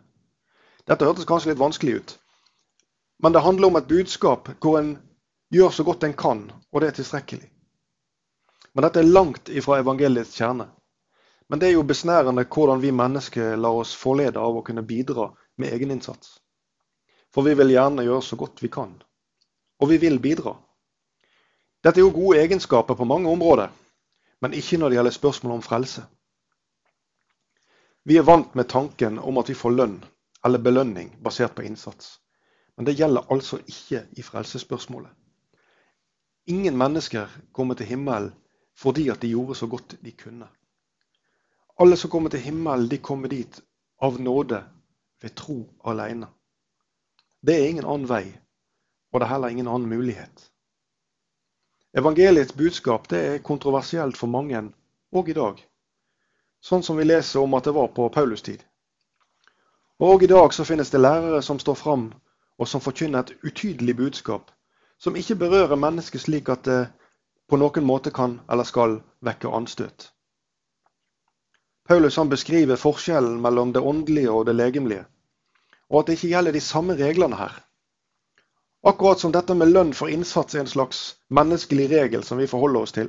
Dette 0.88 1.06
hørtes 1.06 1.28
kanskje 1.28 1.52
litt 1.52 1.62
vanskelig 1.62 1.98
ut, 2.00 2.16
men 3.24 3.34
det 3.34 3.44
handler 3.44 3.68
om 3.68 3.80
et 3.80 3.90
budskap 3.90 4.50
hvor 4.64 4.80
en 4.80 4.96
gjør 5.54 5.76
så 5.76 5.84
godt 5.84 6.08
en 6.08 6.16
kan, 6.18 6.48
og 6.72 6.82
det 6.82 6.90
er 6.90 6.98
tilstrekkelig. 7.02 7.52
Men 8.74 8.88
dette 8.88 9.00
er 9.00 9.12
langt 9.12 9.50
ifra 9.50 9.80
evangeliets 9.80 10.36
kjerne. 10.36 10.68
Men 11.48 11.62
det 11.62 11.68
er 11.68 11.76
jo 11.76 11.86
besnærende 11.86 12.48
hvordan 12.50 12.82
vi 12.82 12.92
mennesker 12.92 13.56
lar 13.56 13.78
oss 13.84 13.94
forlede 13.96 14.42
av 14.42 14.58
å 14.58 14.64
kunne 14.66 14.84
bidra 14.84 15.30
med 15.62 15.74
egeninnsats. 15.76 16.40
For 17.34 17.46
vi 17.46 17.54
vil 17.60 17.76
gjerne 17.76 18.04
gjøre 18.04 18.26
så 18.26 18.40
godt 18.40 18.64
vi 18.64 18.72
kan 18.74 18.96
og 19.80 19.90
vi 19.90 19.98
vil 19.98 20.20
bidra. 20.20 20.56
Dette 21.84 22.00
er 22.00 22.06
jo 22.06 22.14
gode 22.14 22.40
egenskaper 22.42 22.96
på 22.96 23.06
mange 23.06 23.30
områder, 23.30 23.70
men 24.42 24.54
ikke 24.54 24.78
når 24.78 24.90
det 24.90 24.98
gjelder 24.98 25.12
spørsmål 25.12 25.54
om 25.54 25.62
frelse. 25.62 26.06
Vi 28.06 28.18
er 28.18 28.26
vant 28.26 28.56
med 28.56 28.70
tanken 28.70 29.20
om 29.20 29.38
at 29.38 29.50
vi 29.50 29.58
får 29.58 29.74
lønn 29.74 29.98
eller 30.46 30.62
belønning 30.62 31.10
basert 31.24 31.56
på 31.56 31.66
innsats. 31.66 32.20
Men 32.78 32.86
det 32.86 32.98
gjelder 33.00 33.32
altså 33.32 33.58
ikke 33.58 34.04
i 34.18 34.22
frelsesspørsmålet. 34.22 35.10
Ingen 36.46 36.78
mennesker 36.78 37.30
kommer 37.54 37.76
til 37.76 37.86
himmelen 37.86 38.34
fordi 38.78 39.10
at 39.10 39.22
de 39.22 39.30
gjorde 39.32 39.56
så 39.56 39.68
godt 39.68 39.96
de 40.04 40.12
kunne. 40.12 40.48
Alle 41.80 41.98
som 41.98 42.10
kommer 42.10 42.30
til 42.30 42.40
himmelen, 42.40 42.90
de 42.90 42.98
kommer 42.98 43.28
dit 43.28 43.62
av 44.02 44.20
nåde 44.22 44.64
ved 45.22 45.36
tro 45.36 45.56
alene. 45.86 46.28
Det 47.42 47.56
er 47.56 47.68
ingen 47.68 47.86
annen 47.86 48.10
vei, 48.10 48.26
og 49.16 49.22
det 49.22 49.30
er 49.30 49.32
heller 49.32 49.54
ingen 49.54 49.68
annen 49.72 49.88
mulighet. 49.88 50.50
Evangeliets 51.96 52.54
budskap 52.54 53.08
det 53.08 53.20
er 53.24 53.44
kontroversielt 53.44 54.18
for 54.20 54.28
mange 54.28 54.60
òg 55.16 55.30
i 55.32 55.36
dag. 55.38 55.62
Sånn 56.60 56.84
som 56.84 56.98
vi 57.00 57.06
leser 57.08 57.40
om 57.40 57.54
at 57.56 57.64
det 57.64 57.74
var 57.78 57.94
på 57.96 58.10
Paulus 58.12 58.44
tid. 58.44 58.60
Og 60.04 60.24
i 60.24 60.28
dag 60.28 60.52
så 60.52 60.66
finnes 60.68 60.92
det 60.92 61.00
lærere 61.00 61.40
som 61.42 61.62
står 61.64 61.80
fram 61.80 62.10
og 62.60 62.68
som 62.68 62.84
forkynner 62.84 63.24
et 63.24 63.48
utydelig 63.48 63.96
budskap, 63.96 64.52
som 65.00 65.16
ikke 65.16 65.40
berører 65.40 65.80
mennesket 65.80 66.26
slik 66.26 66.52
at 66.52 66.68
det 66.68 66.82
på 67.48 67.60
noen 67.62 67.88
måte 67.88 68.12
kan 68.12 68.42
eller 68.52 68.68
skal 68.68 68.98
vekke 69.24 69.48
anstøt. 69.56 70.10
Paulus 71.88 72.20
han 72.20 72.32
beskriver 72.34 72.82
forskjellen 72.82 73.40
mellom 73.40 73.72
det 73.72 73.80
åndelige 73.80 74.32
og 74.32 74.50
det 74.50 74.58
legemlige, 74.60 75.06
og 75.88 76.02
at 76.02 76.08
det 76.10 76.20
ikke 76.20 76.34
gjelder 76.34 76.58
de 76.58 76.68
samme 76.68 77.00
reglene 77.00 77.40
her. 77.40 77.62
Akkurat 78.86 79.20
som 79.20 79.32
dette 79.34 79.56
med 79.58 79.72
lønn 79.72 79.94
for 79.98 80.14
innsats 80.14 80.56
er 80.56 80.62
en 80.62 80.70
slags 80.70 81.00
menneskelig 81.34 81.88
regel 81.90 82.24
som 82.24 82.38
vi 82.38 82.46
forholder 82.48 82.86
oss 82.86 82.94
til, 82.94 83.08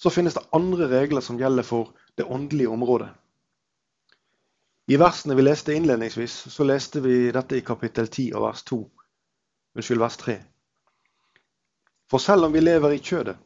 så 0.00 0.10
finnes 0.10 0.38
det 0.38 0.46
andre 0.56 0.86
regler 0.88 1.20
som 1.20 1.36
gjelder 1.40 1.66
for 1.68 1.90
det 2.16 2.24
åndelige 2.24 2.72
området. 2.72 3.10
I 4.88 4.96
versene 4.96 5.36
vi 5.36 5.44
leste 5.44 5.74
innledningsvis, 5.76 6.32
så 6.54 6.64
leste 6.64 7.02
vi 7.04 7.30
dette 7.32 7.58
i 7.58 7.64
kapittel 7.66 8.08
10 8.08 8.32
av 8.38 8.46
vers 8.46 8.62
2. 8.70 8.78
Unnskyld, 9.76 10.00
vers 10.00 10.16
3. 10.22 10.36
For 12.10 12.24
selv 12.24 12.48
om 12.48 12.56
vi 12.56 12.62
lever 12.64 12.96
i 12.96 13.02
kjødet, 13.04 13.36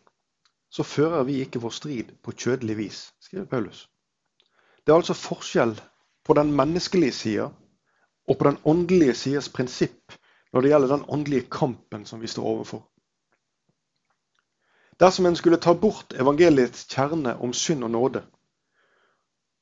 så 0.70 0.86
fører 0.86 1.26
vi 1.26 1.40
ikke 1.42 1.60
vår 1.62 1.74
strid 1.74 2.14
på 2.22 2.34
kjødelig 2.34 2.76
vis, 2.78 3.00
skriver 3.20 3.46
Paulus. 3.50 3.88
Det 4.86 4.94
er 4.94 5.00
altså 5.00 5.18
forskjell 5.18 5.74
på 6.26 6.38
den 6.38 6.54
menneskelige 6.54 7.12
sida 7.12 7.50
og 8.26 8.38
på 8.38 8.48
den 8.48 8.58
åndelige 8.64 9.14
sidas 9.18 9.50
prinsipp 9.50 10.14
når 10.56 10.62
det 10.64 10.70
gjelder 10.70 10.88
den 10.88 11.04
åndelige 11.08 11.48
kampen 11.52 12.04
som 12.08 12.20
vi 12.20 12.26
står 12.32 12.44
overfor. 12.48 12.86
Dersom 15.00 15.26
en 15.26 15.36
skulle 15.36 15.60
ta 15.60 15.74
bort 15.74 16.14
evangeliets 16.16 16.86
kjerne 16.88 17.34
om 17.44 17.52
synd 17.52 17.84
og 17.84 17.90
nåde, 17.90 18.22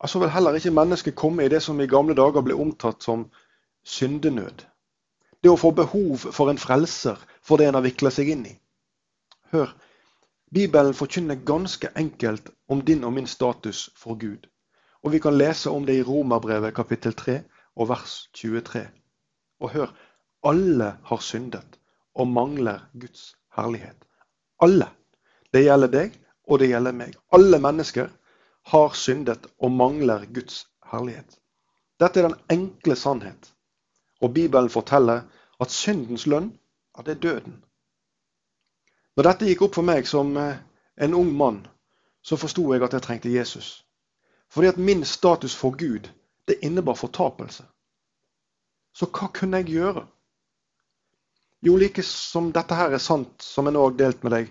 så 0.06 0.20
vil 0.22 0.30
heller 0.30 0.54
ikke 0.54 0.70
mennesket 0.70 1.16
komme 1.18 1.42
i 1.44 1.48
det 1.48 1.62
som 1.62 1.80
i 1.80 1.88
gamle 1.90 2.14
dager 2.14 2.44
ble 2.46 2.54
omtatt 2.54 3.02
som 3.02 3.24
syndenød. 3.82 4.62
Det 5.42 5.50
å 5.50 5.58
få 5.58 5.72
behov 5.74 6.28
for 6.30 6.52
en 6.52 6.62
frelser 6.62 7.18
for 7.42 7.58
det 7.58 7.66
en 7.66 7.80
har 7.80 7.86
vikla 7.88 8.14
seg 8.14 8.30
inn 8.30 8.46
i. 8.46 8.54
Hør, 9.50 9.74
Bibelen 10.54 10.94
forkynner 10.94 11.42
ganske 11.42 11.90
enkelt 11.96 12.54
om 12.68 12.86
din 12.86 13.02
og 13.04 13.16
min 13.18 13.26
status 13.26 13.88
for 13.96 14.14
Gud. 14.14 14.46
Og 15.02 15.12
vi 15.12 15.18
kan 15.18 15.34
lese 15.34 15.70
om 15.70 15.86
det 15.86 15.98
i 15.98 16.06
Romerbrevet 16.06 16.74
kapittel 16.74 17.18
3 17.18 17.40
og 17.74 17.88
vers 17.88 18.28
23. 18.38 18.86
Og 19.60 19.70
hør, 19.70 19.90
alle 20.44 20.96
har 21.02 21.18
syndet 21.18 21.78
og 22.14 22.28
mangler 22.28 22.84
Guds 23.00 23.34
herlighet. 23.56 23.96
Alle. 24.62 24.88
Det 25.52 25.64
gjelder 25.64 25.90
deg, 25.90 26.14
og 26.48 26.58
det 26.58 26.68
gjelder 26.68 26.92
meg. 26.92 27.14
Alle 27.32 27.58
mennesker 27.62 28.10
har 28.72 28.94
syndet 28.98 29.46
og 29.58 29.72
mangler 29.72 30.26
Guds 30.34 30.64
herlighet. 30.92 31.38
Dette 32.00 32.20
er 32.20 32.28
den 32.28 32.40
enkle 32.50 32.96
sannhet. 32.96 33.52
Og 34.20 34.34
Bibelen 34.34 34.70
forteller 34.70 35.22
at 35.60 35.70
syndens 35.70 36.26
lønn, 36.26 36.52
ja, 36.96 37.02
det 37.02 37.16
er 37.16 37.20
døden. 37.20 37.64
Når 39.16 39.28
dette 39.28 39.46
gikk 39.46 39.62
opp 39.66 39.78
for 39.78 39.86
meg 39.86 40.08
som 40.10 40.36
eh, 40.36 40.58
en 40.96 41.14
ung 41.14 41.30
mann, 41.38 41.60
så 42.22 42.36
forsto 42.36 42.64
jeg 42.72 42.82
at 42.82 42.96
jeg 42.96 43.02
trengte 43.02 43.32
Jesus. 43.32 43.84
Fordi 44.50 44.68
at 44.68 44.78
min 44.78 45.04
status 45.04 45.54
for 45.56 45.70
Gud, 45.70 46.08
det 46.48 46.58
innebar 46.62 46.94
fortapelse. 46.94 47.64
Så 48.94 49.06
hva 49.06 49.28
kunne 49.34 49.60
jeg 49.62 49.74
gjøre? 49.74 50.06
Jo, 51.64 51.76
like 51.80 52.02
som 52.02 52.50
dette 52.52 52.76
her 52.76 52.92
er 52.92 53.00
sant, 53.00 53.40
som 53.40 53.64
nå 53.64 53.80
har 53.86 53.96
delt 53.96 54.22
med 54.22 54.34
deg, 54.36 54.48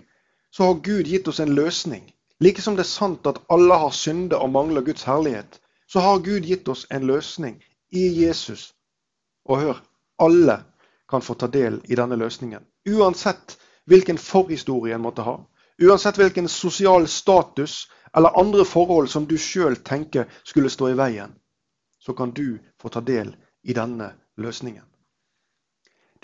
så 0.50 0.66
har 0.66 0.80
Gud 0.82 1.06
gitt 1.06 1.28
oss 1.30 1.40
en 1.40 1.54
løsning. 1.54 2.08
Like 2.42 2.62
som 2.62 2.74
det 2.74 2.82
er 2.82 2.90
sant 2.90 3.26
at 3.30 3.38
alle 3.54 3.76
har 3.78 3.92
synde 3.94 4.38
og 4.42 4.50
mangler 4.50 4.82
Guds 4.82 5.06
herlighet, 5.06 5.60
så 5.86 6.02
har 6.02 6.24
Gud 6.26 6.46
gitt 6.48 6.68
oss 6.68 6.86
en 6.90 7.06
løsning 7.06 7.60
i 7.94 8.08
Jesus. 8.18 8.72
Og 9.46 9.60
hør, 9.60 9.82
alle 10.18 10.56
kan 11.08 11.22
få 11.22 11.36
ta 11.38 11.46
del 11.46 11.78
i 11.84 11.94
denne 11.94 12.18
løsningen. 12.18 12.64
Uansett 12.90 13.58
hvilken 13.86 14.18
forhistorie 14.18 14.94
en 14.94 15.04
måtte 15.04 15.22
ha. 15.22 15.36
Uansett 15.82 16.18
hvilken 16.18 16.48
sosial 16.48 17.06
status 17.08 17.84
eller 18.16 18.38
andre 18.40 18.64
forhold 18.64 19.08
som 19.10 19.26
du 19.26 19.36
sjøl 19.38 19.76
tenker 19.86 20.26
skulle 20.42 20.70
stå 20.70 20.90
i 20.90 20.98
veien, 20.98 21.34
så 21.98 22.14
kan 22.14 22.34
du 22.34 22.58
få 22.80 22.90
ta 22.90 23.00
del 23.00 23.34
i 23.62 23.74
denne 23.74 24.10
løsningen. 24.36 24.93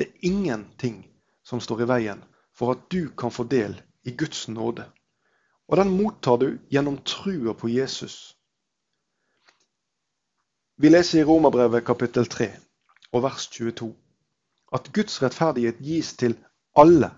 Det 0.01 0.07
er 0.09 0.27
ingenting 0.33 1.03
som 1.45 1.61
står 1.61 1.83
i 1.85 1.87
veien 1.91 2.21
for 2.57 2.73
at 2.73 2.87
du 2.89 3.11
kan 3.13 3.29
få 3.29 3.45
del 3.45 3.75
i 4.09 4.15
Guds 4.17 4.47
nåde. 4.49 4.87
Og 5.69 5.77
den 5.77 5.91
mottar 5.93 6.39
du 6.41 6.55
gjennom 6.73 6.97
trua 7.05 7.53
på 7.53 7.69
Jesus. 7.69 8.15
Vi 10.81 10.89
leser 10.89 11.21
i 11.21 11.27
Romerbrevet 11.29 11.85
kapittel 11.85 12.25
3 12.33 12.49
og 13.13 13.27
vers 13.27 13.45
22 13.53 13.91
at 14.73 14.89
Guds 14.97 15.21
rettferdighet 15.21 15.85
gis 15.85 16.15
til 16.17 16.39
alle 16.81 17.13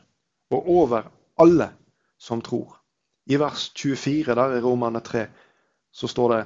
og 0.51 0.67
over 0.75 1.07
alle 1.39 1.71
som 2.19 2.43
tror. 2.43 2.81
I 3.31 3.39
vers 3.39 3.69
24 3.79 4.35
der 4.35 4.59
i 4.59 4.61
Romerne 4.67 5.07
3 5.07 5.29
så 5.95 6.11
står 6.11 6.35
det 6.35 6.43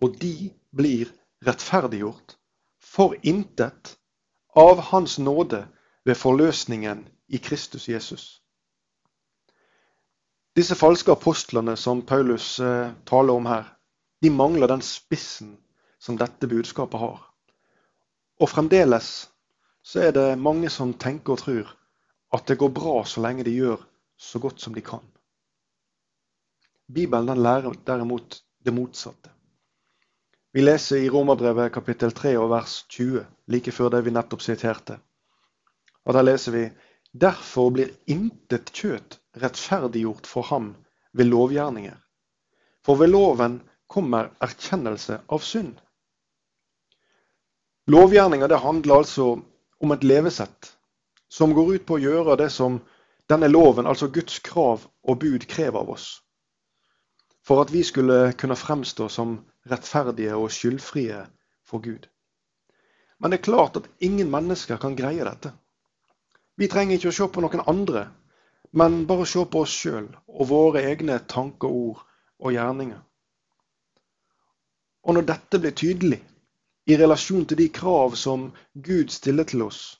Og 0.00 0.16
de 0.22 0.50
blir 0.72 1.12
rettferdiggjort 1.44 2.38
for 2.80 3.12
intet 3.22 3.98
av 4.58 4.80
Hans 4.80 5.18
nåde 5.18 5.68
ved 6.04 6.16
forløsningen 6.16 7.04
i 7.28 7.38
Kristus 7.38 7.88
Jesus. 7.88 8.40
Disse 10.56 10.74
falske 10.74 11.12
apostlene 11.14 11.76
som 11.78 12.02
Paulus 12.02 12.56
eh, 12.60 12.90
taler 13.06 13.38
om 13.38 13.46
her, 13.46 13.68
de 14.22 14.30
mangler 14.34 14.66
den 14.66 14.82
spissen 14.82 15.54
som 16.02 16.18
dette 16.18 16.50
budskapet 16.50 16.98
har. 16.98 17.20
Og 18.42 18.50
fremdeles 18.50 19.28
så 19.82 20.08
er 20.08 20.16
det 20.16 20.40
mange 20.42 20.70
som 20.74 20.96
tenker 20.98 21.36
og 21.36 21.44
tror 21.44 21.70
at 22.34 22.50
det 22.50 22.58
går 22.58 22.74
bra 22.74 22.96
så 23.06 23.22
lenge 23.22 23.46
de 23.46 23.54
gjør 23.54 23.86
så 24.18 24.42
godt 24.42 24.60
som 24.60 24.74
de 24.74 24.82
kan. 24.82 25.04
Bibelen 26.90 27.38
lærer 27.38 27.78
derimot 27.86 28.42
det 28.64 28.74
motsatte. 28.74 29.30
Vi 30.58 30.62
leser 30.62 30.96
i 30.96 31.08
Romerbrevet 31.08 31.70
kapittel 31.70 32.10
3 32.10 32.32
og 32.34 32.48
vers 32.50 32.72
20, 32.90 33.20
like 33.46 33.70
før 33.70 33.92
det 33.94 34.00
vi 34.02 34.10
nettopp 34.10 34.40
siterte. 34.42 34.96
Og 36.02 36.14
Der 36.16 36.24
leser 36.26 36.52
vi 36.52 36.62
Derfor 37.14 37.70
blir 37.70 37.92
intet 38.10 38.72
kjøt 38.74 39.20
rettferdiggjort 39.38 40.26
for 40.26 40.42
ham 40.42 40.72
ved 41.12 41.30
lovgjerninger. 41.30 41.94
For 42.82 42.98
ved 42.98 43.12
loven 43.12 43.60
kommer 43.86 44.32
erkjennelse 44.42 45.20
av 45.28 45.46
synd. 45.46 45.76
Lovgjerninger 47.86 48.50
det 48.50 48.58
handler 48.58 48.96
altså 49.04 49.26
om 49.78 49.94
et 49.94 50.02
levesett 50.02 50.72
som 51.30 51.54
går 51.54 51.70
ut 51.76 51.86
på 51.86 52.00
å 52.00 52.02
gjøre 52.02 52.36
det 52.42 52.50
som 52.50 52.80
denne 53.30 53.46
loven, 53.46 53.86
altså 53.86 54.10
Guds 54.10 54.42
krav 54.42 54.88
og 55.06 55.20
bud, 55.22 55.46
krever 55.46 55.78
av 55.84 55.94
oss. 55.94 56.08
For 57.46 57.62
at 57.62 57.70
vi 57.70 57.84
skulle 57.86 58.32
kunne 58.32 58.58
fremstå 58.58 59.08
som 59.08 59.38
rettferdige 59.70 60.36
og 60.36 60.52
skyldfrie 60.52 61.24
for 61.66 61.82
Gud. 61.84 62.08
Men 63.18 63.30
det 63.30 63.38
er 63.38 63.48
klart 63.50 63.76
at 63.76 63.88
ingen 64.00 64.30
mennesker 64.30 64.76
kan 64.76 64.96
greie 64.96 65.24
dette. 65.26 65.52
Vi 66.56 66.68
trenger 66.70 66.98
ikke 66.98 67.10
å 67.12 67.16
se 67.18 67.28
på 67.34 67.42
noen 67.42 67.64
andre, 67.70 68.08
men 68.72 69.04
bare 69.06 69.26
se 69.26 69.44
på 69.46 69.62
oss 69.64 69.74
sjøl 69.74 70.08
og 70.26 70.50
våre 70.50 70.82
egne 70.90 71.18
tanker, 71.30 71.68
ord 71.68 72.02
og 72.38 72.54
gjerninger. 72.54 73.00
Og 75.08 75.14
når 75.14 75.28
dette 75.30 75.60
blir 75.62 75.76
tydelig 75.78 76.20
i 76.88 76.96
relasjon 76.98 77.46
til 77.48 77.60
de 77.60 77.68
krav 77.72 78.16
som 78.16 78.50
Gud 78.74 79.12
stiller 79.14 79.48
til 79.48 79.64
oss, 79.66 79.98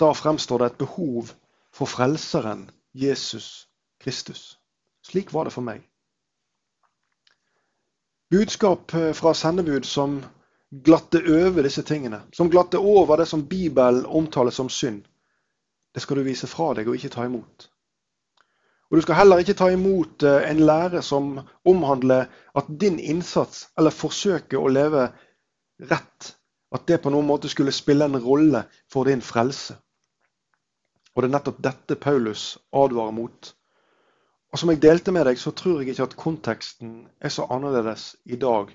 da 0.00 0.12
fremstår 0.16 0.62
det 0.62 0.70
et 0.70 0.80
behov 0.84 1.32
for 1.72 1.90
Frelseren 1.90 2.68
Jesus 2.94 3.68
Kristus. 4.00 4.58
Slik 5.02 5.32
var 5.32 5.44
det 5.44 5.52
for 5.52 5.64
meg. 5.64 5.82
Budskap 8.30 8.94
eh, 8.94 9.12
fra 9.12 9.34
sendebud 9.34 9.84
som 9.84 10.20
glatte 10.70 11.18
over 11.18 11.62
disse 11.66 11.82
tingene. 11.82 12.22
Som 12.32 12.50
glatte 12.50 12.78
over 12.78 13.16
det 13.16 13.26
som 13.26 13.46
Bibelen 13.46 14.06
omtaler 14.06 14.50
som 14.54 14.68
synd. 14.68 15.02
Det 15.94 16.00
skal 16.00 16.20
du 16.20 16.22
vise 16.22 16.46
fra 16.46 16.70
deg 16.78 16.88
og 16.88 16.94
ikke 16.94 17.10
ta 17.10 17.26
imot. 17.26 17.66
Og 18.90 18.98
du 18.98 19.02
skal 19.02 19.18
heller 19.18 19.42
ikke 19.42 19.54
ta 19.58 19.70
imot 19.74 20.22
eh, 20.22 20.46
en 20.50 20.62
lære 20.66 21.02
som 21.02 21.40
omhandler 21.66 22.30
at 22.54 22.70
din 22.80 22.98
innsats 22.98 23.68
eller 23.78 23.94
forsøket 23.94 24.58
å 24.58 24.70
leve 24.70 25.08
rett, 25.90 26.32
at 26.70 26.86
det 26.86 27.00
på 27.02 27.10
noen 27.10 27.26
måte 27.26 27.50
skulle 27.50 27.74
spille 27.74 28.06
en 28.06 28.18
rolle 28.22 28.64
for 28.90 29.10
din 29.10 29.22
frelse. 29.22 29.74
Og 31.14 31.22
det 31.22 31.30
er 31.30 31.34
nettopp 31.34 31.62
dette 31.62 31.98
Paulus 31.98 32.58
advarer 32.70 33.14
mot. 33.14 33.54
Og 34.50 34.58
som 34.58 34.70
jeg 34.72 34.82
delte 34.82 35.12
med 35.14 35.28
deg, 35.28 35.38
så 35.38 35.52
tror 35.54 35.80
jeg 35.80 35.92
ikke 35.92 36.08
at 36.08 36.18
konteksten 36.18 36.94
er 37.20 37.30
så 37.30 37.46
annerledes 37.54 38.16
i 38.24 38.36
dag 38.36 38.72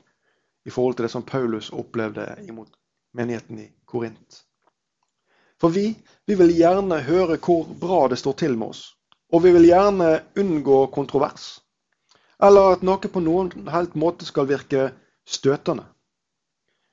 i 0.66 0.72
forhold 0.72 0.96
til 0.96 1.06
det 1.06 1.12
som 1.12 1.26
Paulus 1.28 1.70
opplevde 1.76 2.26
imot 2.48 2.72
menigheten 3.16 3.60
i 3.60 3.68
Korint. 3.86 4.46
For 5.62 5.72
vi, 5.72 5.96
vi 6.28 6.36
vil 6.36 6.54
gjerne 6.56 7.02
høre 7.08 7.38
hvor 7.38 7.68
bra 7.80 8.06
det 8.12 8.20
står 8.20 8.40
til 8.40 8.58
med 8.58 8.74
oss. 8.74 8.86
Og 9.34 9.44
vi 9.44 9.52
vil 9.56 9.68
gjerne 9.68 10.10
unngå 10.40 10.86
kontrovers. 10.96 11.60
Eller 12.44 12.76
at 12.76 12.84
noe 12.84 13.12
på 13.12 13.24
noen 13.24 13.68
helt 13.72 13.96
måte 14.00 14.28
skal 14.28 14.48
virke 14.48 14.90
støtende. 15.26 15.86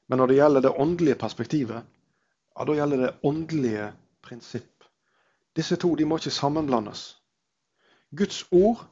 Men 0.09 0.23
når 0.23 0.31
det 0.31 0.37
gjelder 0.39 0.65
det 0.67 0.77
åndelige 0.85 1.19
perspektivet, 1.19 1.83
ja, 2.53 2.65
da 2.65 2.77
gjelder 2.77 3.03
det 3.03 3.12
åndelige 3.23 3.93
prinsipp. 4.23 4.85
Disse 5.57 5.77
to 5.77 5.95
de 5.97 6.07
må 6.09 6.19
ikke 6.19 6.35
sammenblandes. 6.35 7.22
Guds 8.16 8.45
ord 8.50 8.85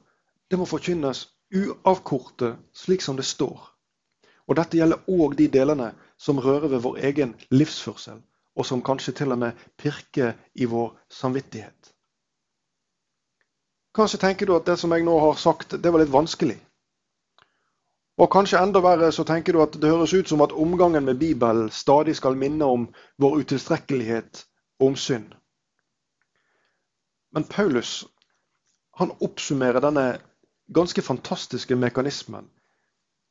det 0.51 0.59
må 0.59 0.67
forkynnes 0.67 1.29
uavkortet, 1.55 2.57
slik 2.73 3.03
som 3.03 3.17
det 3.17 3.27
står. 3.27 3.59
Og 4.49 4.57
Dette 4.59 4.79
gjelder 4.79 5.07
òg 5.07 5.37
de 5.39 5.47
delene 5.53 5.93
som 6.19 6.41
rører 6.43 6.73
ved 6.73 6.83
vår 6.83 6.99
egen 7.11 7.37
livsførsel, 7.55 8.19
og 8.57 8.67
som 8.67 8.83
kanskje 8.83 9.15
til 9.21 9.33
og 9.33 9.39
med 9.39 9.63
pirker 9.79 10.35
i 10.55 10.67
vår 10.67 10.97
samvittighet. 11.21 11.93
Kanskje 13.95 14.21
tenker 14.23 14.47
du 14.47 14.57
at 14.57 14.67
det 14.67 14.79
som 14.79 14.93
jeg 14.95 15.07
nå 15.07 15.17
har 15.19 15.39
sagt, 15.39 15.79
det 15.83 15.93
var 15.93 16.03
litt 16.03 16.13
vanskelig. 16.13 16.59
Og 18.21 18.29
kanskje 18.31 18.61
enda 18.61 18.83
verre 18.85 19.09
så 19.15 19.25
tenker 19.25 19.55
du 19.55 19.63
at 19.63 19.77
det 19.81 19.91
høres 19.91 20.13
ut 20.13 20.29
som 20.29 20.43
at 20.45 20.53
omgangen 20.53 21.07
med 21.07 21.19
Bibelen 21.19 21.71
stadig 21.71 22.17
skal 22.19 22.37
minne 22.37 22.67
om 22.67 22.89
vår 23.23 23.41
utilstrekkelighet 23.45 24.45
og 24.81 24.87
om 24.91 24.97
synd. 24.97 25.31
Men 27.33 27.47
Paulus 27.49 28.05
han 29.01 29.13
oppsummerer 29.25 29.81
denne 29.81 30.07
ganske 30.69 31.03
fantastiske 31.03 31.77
mekanismen 31.77 32.49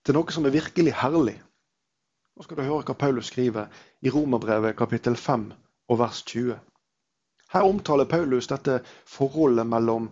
til 0.05 0.15
noe 0.17 0.33
som 0.33 0.47
er 0.47 0.55
virkelig 0.55 0.95
herlig. 0.97 1.35
Nå 2.35 2.45
skal 2.45 2.57
du 2.57 2.63
høre 2.63 2.85
hva 2.87 2.95
Paulus 2.97 3.29
skriver 3.29 3.67
i 4.01 4.11
Romerbrevet 4.13 4.77
kapittel 4.79 5.17
5 5.19 5.51
og 5.89 5.99
vers 5.99 6.23
20. 6.31 6.57
Her 7.53 7.67
omtaler 7.67 8.09
Paulus 8.09 8.47
dette 8.49 8.79
forholdet 9.05 9.67
mellom 9.67 10.09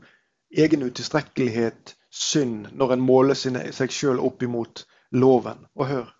egen 0.57 0.83
utilstrekkelighet, 0.83 1.95
synd, 2.09 2.69
når 2.73 2.93
en 2.93 3.03
måler 3.05 3.37
seg 3.37 3.93
sjøl 3.93 4.21
opp 4.23 4.43
imot 4.43 4.85
loven. 5.11 5.65
Og 5.75 5.87
hør. 5.87 6.13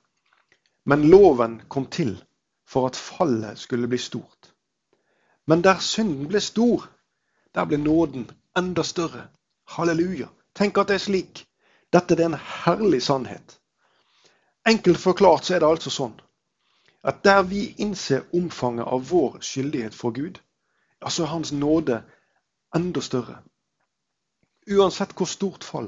Men 0.86 1.08
loven 1.12 1.62
kom 1.68 1.88
til 1.92 2.16
for 2.68 2.88
at 2.88 3.00
fallet 3.00 3.60
skulle 3.60 3.88
bli 3.88 3.98
stort. 4.02 4.54
Men 5.48 5.64
der 5.64 5.80
synden 5.80 6.28
ble 6.28 6.42
stor, 6.44 6.90
der 7.56 7.66
ble 7.66 7.80
nåden 7.82 8.28
enda 8.58 8.84
større. 8.84 9.28
Halleluja. 9.68 10.28
Tenk 10.56 10.78
at 10.78 10.90
det 10.90 10.98
er 10.98 11.06
slik. 11.06 11.44
Dette 11.94 12.16
er 12.18 12.26
en 12.26 12.40
herlig 12.64 13.02
sannhet. 13.04 13.60
Enkelt 14.68 15.00
forklart 15.00 15.46
så 15.46 15.56
er 15.56 15.64
det 15.64 15.70
altså 15.70 15.94
sånn 15.94 16.18
at 17.08 17.22
der 17.24 17.44
vi 17.48 17.62
innser 17.80 18.26
omfanget 18.36 18.88
av 18.92 19.04
vår 19.08 19.38
skyldighet 19.46 19.96
for 19.96 20.12
Gud, 20.12 20.40
ja, 21.00 21.10
så 21.10 21.24
er 21.24 21.32
Hans 21.32 21.54
nåde 21.56 22.02
enda 22.76 23.02
større. 23.02 23.38
Uansett 24.68 25.14
hvor 25.16 25.30
stort 25.32 25.64
fall. 25.64 25.88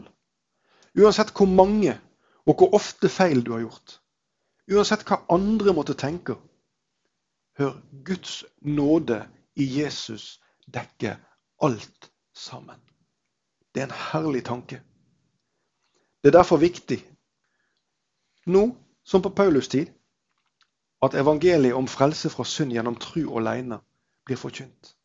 Uansett 0.96 1.34
hvor 1.36 1.50
mange 1.50 1.98
og 2.46 2.62
hvor 2.62 2.78
ofte 2.78 3.10
feil 3.12 3.44
du 3.44 3.52
har 3.52 3.66
gjort. 3.66 3.98
Uansett 4.72 5.04
hva 5.10 5.20
andre 5.34 5.74
måtte 5.76 5.98
tenke. 6.00 6.38
Hør, 7.60 7.76
Guds 8.06 8.46
nåde 8.62 9.26
i 9.60 9.68
Jesus 9.82 10.38
dekker 10.72 11.20
alt 11.60 12.09
sammen. 12.40 12.80
Det 13.74 13.82
er 13.82 13.90
en 13.90 14.00
herlig 14.12 14.44
tanke. 14.48 14.82
Det 16.24 16.32
er 16.32 16.38
derfor 16.40 16.60
viktig, 16.60 17.00
nå 18.46 18.64
som 19.04 19.22
på 19.22 19.30
Paulus 19.30 19.68
tid, 19.68 19.88
at 21.04 21.16
evangeliet 21.16 21.74
om 21.74 21.88
frelse 21.88 22.30
fra 22.30 22.44
synd 22.44 22.74
gjennom 22.76 22.98
tru 23.00 23.22
alene 23.40 23.80
blir 24.28 24.40
forkynt. 24.40 24.96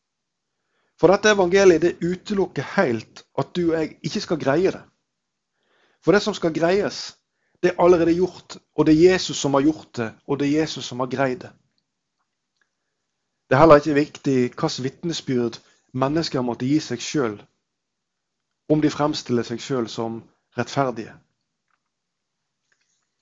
For 0.99 1.11
dette 1.11 1.31
evangeliet 1.31 1.83
det 1.83 1.97
utelukker 2.03 2.67
helt 2.75 3.23
at 3.37 3.53
du 3.55 3.69
og 3.69 3.77
jeg 3.79 3.97
ikke 4.03 4.23
skal 4.23 4.39
greie 4.39 4.71
det. 4.75 4.83
For 6.03 6.15
det 6.15 6.21
som 6.23 6.35
skal 6.37 6.53
greies, 6.53 7.15
det 7.63 7.71
er 7.71 7.81
allerede 7.81 8.13
gjort, 8.13 8.57
og 8.75 8.85
det 8.85 8.93
er 8.95 9.13
Jesus 9.13 9.37
som 9.37 9.55
har 9.57 9.65
gjort 9.65 9.95
det, 9.97 10.09
og 10.27 10.39
det 10.39 10.47
er 10.47 10.59
Jesus 10.61 10.85
som 10.85 10.99
har 10.99 11.09
greid 11.11 11.39
det. 11.47 11.51
Det 13.49 13.55
er 13.55 13.61
heller 13.61 13.81
ikke 13.81 13.97
viktig 13.97 14.37
hvilket 14.51 14.83
vitnesbyrd 14.83 15.59
mennesker 15.95 16.43
måtte 16.43 16.67
gi 16.67 16.79
seg 16.83 17.01
sjøl, 17.01 17.37
om 18.71 18.81
de 18.81 18.91
fremstiller 18.91 19.45
seg 19.47 19.61
sjøl 19.63 19.87
som 19.91 20.21
rettferdige. 20.57 21.13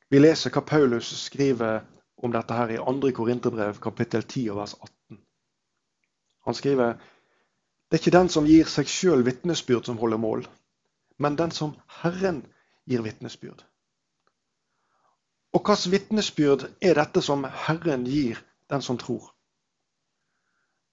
Vi 0.10 0.22
leser 0.22 0.54
hva 0.54 0.62
Paulus 0.66 1.10
skriver 1.26 1.82
om 2.24 2.32
dette 2.34 2.58
her 2.58 2.72
i 2.74 2.80
2. 2.80 3.12
Korinterbrev 3.18 3.80
kapittel 3.82 4.24
10 4.24 4.56
vers 4.58 4.76
18. 4.80 5.20
Han 6.46 6.58
skriver 6.58 6.96
det 7.90 8.00
er 8.00 8.02
ikke 8.02 8.18
den 8.18 8.30
som 8.34 8.48
gir 8.50 8.70
seg 8.70 8.90
sjøl 8.90 9.22
vitnesbyrd, 9.26 9.86
som 9.86 10.00
holder 10.02 10.18
mål, 10.18 10.48
men 11.22 11.36
den 11.38 11.52
som 11.54 11.76
Herren 12.02 12.40
gir 12.90 13.04
vitnesbyrd. 13.06 13.60
Og 15.54 15.62
hvilket 15.62 15.92
vitnesbyrd 15.92 16.66
er 16.82 16.98
dette 16.98 17.22
som 17.22 17.46
Herren 17.46 18.08
gir 18.10 18.42
den 18.74 18.82
som 18.82 18.98
tror? 18.98 19.33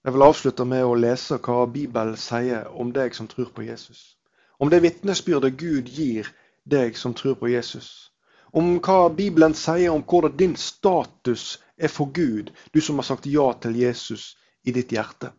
Jeg 0.03 0.13
vil 0.13 0.23
avslutte 0.25 0.65
med 0.65 0.81
å 0.81 0.95
lese 0.97 1.37
hva 1.45 1.67
Bibelen 1.69 2.15
sier 2.17 2.69
om 2.83 2.89
deg 2.93 3.13
som 3.13 3.27
tror 3.29 3.51
på 3.53 3.65
Jesus. 3.67 4.15
Om 4.57 4.71
det 4.73 4.81
vitnesbyrdet 4.81 5.59
Gud 5.61 5.91
gir 5.93 6.29
deg 6.65 6.97
som 6.97 7.13
tror 7.13 7.35
på 7.37 7.51
Jesus. 7.51 8.09
Om 8.51 8.79
hva 8.81 9.11
Bibelen 9.13 9.53
sier 9.53 9.93
om 9.93 10.01
hvordan 10.01 10.33
din 10.37 10.55
status 10.57 11.59
er 11.77 11.93
for 11.93 12.09
Gud, 12.13 12.49
du 12.73 12.81
som 12.81 12.97
har 12.97 13.05
sagt 13.11 13.29
ja 13.29 13.45
til 13.61 13.77
Jesus 13.77 14.35
i 14.65 14.73
ditt 14.73 14.91
hjerte. 14.91 15.31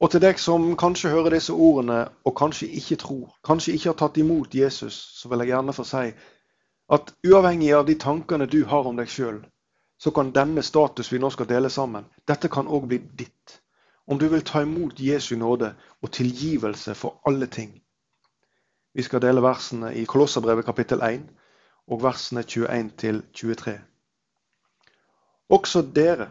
Og 0.00 0.10
til 0.10 0.24
deg 0.24 0.40
som 0.40 0.72
kanskje 0.76 1.12
hører 1.12 1.36
disse 1.36 1.52
ordene 1.52 2.00
og 2.24 2.36
kanskje 2.36 2.68
ikke 2.80 2.98
tror, 3.04 3.36
kanskje 3.44 3.76
ikke 3.76 3.92
har 3.92 4.00
tatt 4.00 4.18
imot 4.20 4.56
Jesus, 4.56 4.96
så 5.20 5.28
vil 5.28 5.44
jeg 5.44 5.52
gjerne 5.52 5.76
få 5.76 5.84
si 5.88 6.06
at 6.96 7.12
uavhengig 7.28 7.74
av 7.76 7.86
de 7.88 7.94
tankene 8.00 8.48
du 8.48 8.64
har 8.68 8.88
om 8.88 8.96
deg 8.96 9.08
sjøl, 9.08 9.44
så 10.04 10.10
kan 10.10 10.34
denne 10.36 10.62
status 10.62 11.08
vi 11.12 11.18
nå 11.18 11.30
skal 11.32 11.48
dele 11.48 11.70
sammen, 11.72 12.04
dette 12.28 12.50
kan 12.52 12.66
òg 12.68 12.90
bli 12.90 12.98
ditt. 13.16 13.60
Om 14.04 14.18
du 14.20 14.26
vil 14.28 14.42
ta 14.44 14.60
imot 14.60 14.98
Jesu 15.00 15.32
nåde 15.40 15.70
og 16.02 16.10
tilgivelse 16.12 16.92
for 16.94 17.22
alle 17.24 17.46
ting. 17.48 17.70
Vi 18.92 19.02
skal 19.02 19.22
dele 19.24 19.40
versene 19.40 19.94
i 19.96 20.04
Kolosserbrevet 20.04 20.66
kapittel 20.68 21.00
1 21.06 21.22
og 21.88 22.02
versene 22.04 22.42
21 22.44 23.22
23. 23.32 23.78
Også 25.48 25.82
dere, 25.96 26.28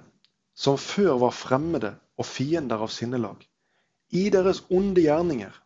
som 0.53 0.77
før 0.77 1.17
var 1.25 1.33
fremmede 1.33 1.95
og 2.17 2.29
fiender 2.29 2.77
av 2.77 2.93
sinnelag, 2.93 3.41
i 4.13 4.29
deres 4.29 4.62
onde 4.69 5.01
gjerninger 5.01 5.57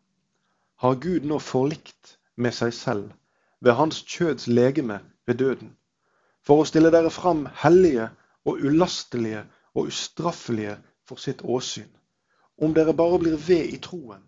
har 0.80 1.02
Gud 1.04 1.28
nå 1.28 1.42
forlikt 1.44 2.16
med 2.38 2.56
seg 2.56 2.72
selv 2.72 3.12
ved 3.60 3.76
hans 3.76 4.00
kjøds 4.08 4.48
legeme 4.48 5.02
ved 5.28 5.44
døden, 5.44 5.76
for 6.48 6.64
å 6.64 6.68
stille 6.68 6.92
dere 6.94 7.12
fram 7.12 7.46
hellige 7.64 8.08
og 8.48 8.64
ulastelige 8.64 9.44
og 9.76 9.92
ustraffelige 9.92 10.78
for 11.08 11.20
sitt 11.20 11.44
åsyn, 11.44 11.90
om 12.64 12.74
dere 12.74 12.96
bare 12.96 13.20
blir 13.20 13.36
ved 13.36 13.74
i 13.76 13.80
troen, 13.84 14.24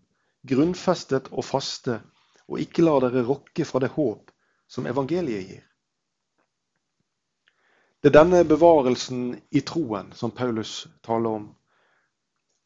grunnfestet 0.47 1.31
og 1.31 1.47
faste, 1.47 2.01
og 2.49 2.59
ikke 2.59 2.83
lar 2.83 3.05
dere 3.05 3.23
rokke 3.27 3.65
fra 3.65 3.79
det 3.79 3.93
håp 3.95 4.33
som 4.67 4.87
evangeliet 4.89 5.47
gir. 5.47 5.65
Det 7.99 8.11
er 8.11 8.19
denne 8.19 8.43
bevarelsen 8.47 9.33
i 9.51 9.61
troen 9.67 10.13
som 10.15 10.31
Paulus 10.31 10.87
taler 11.03 11.39
om 11.39 11.47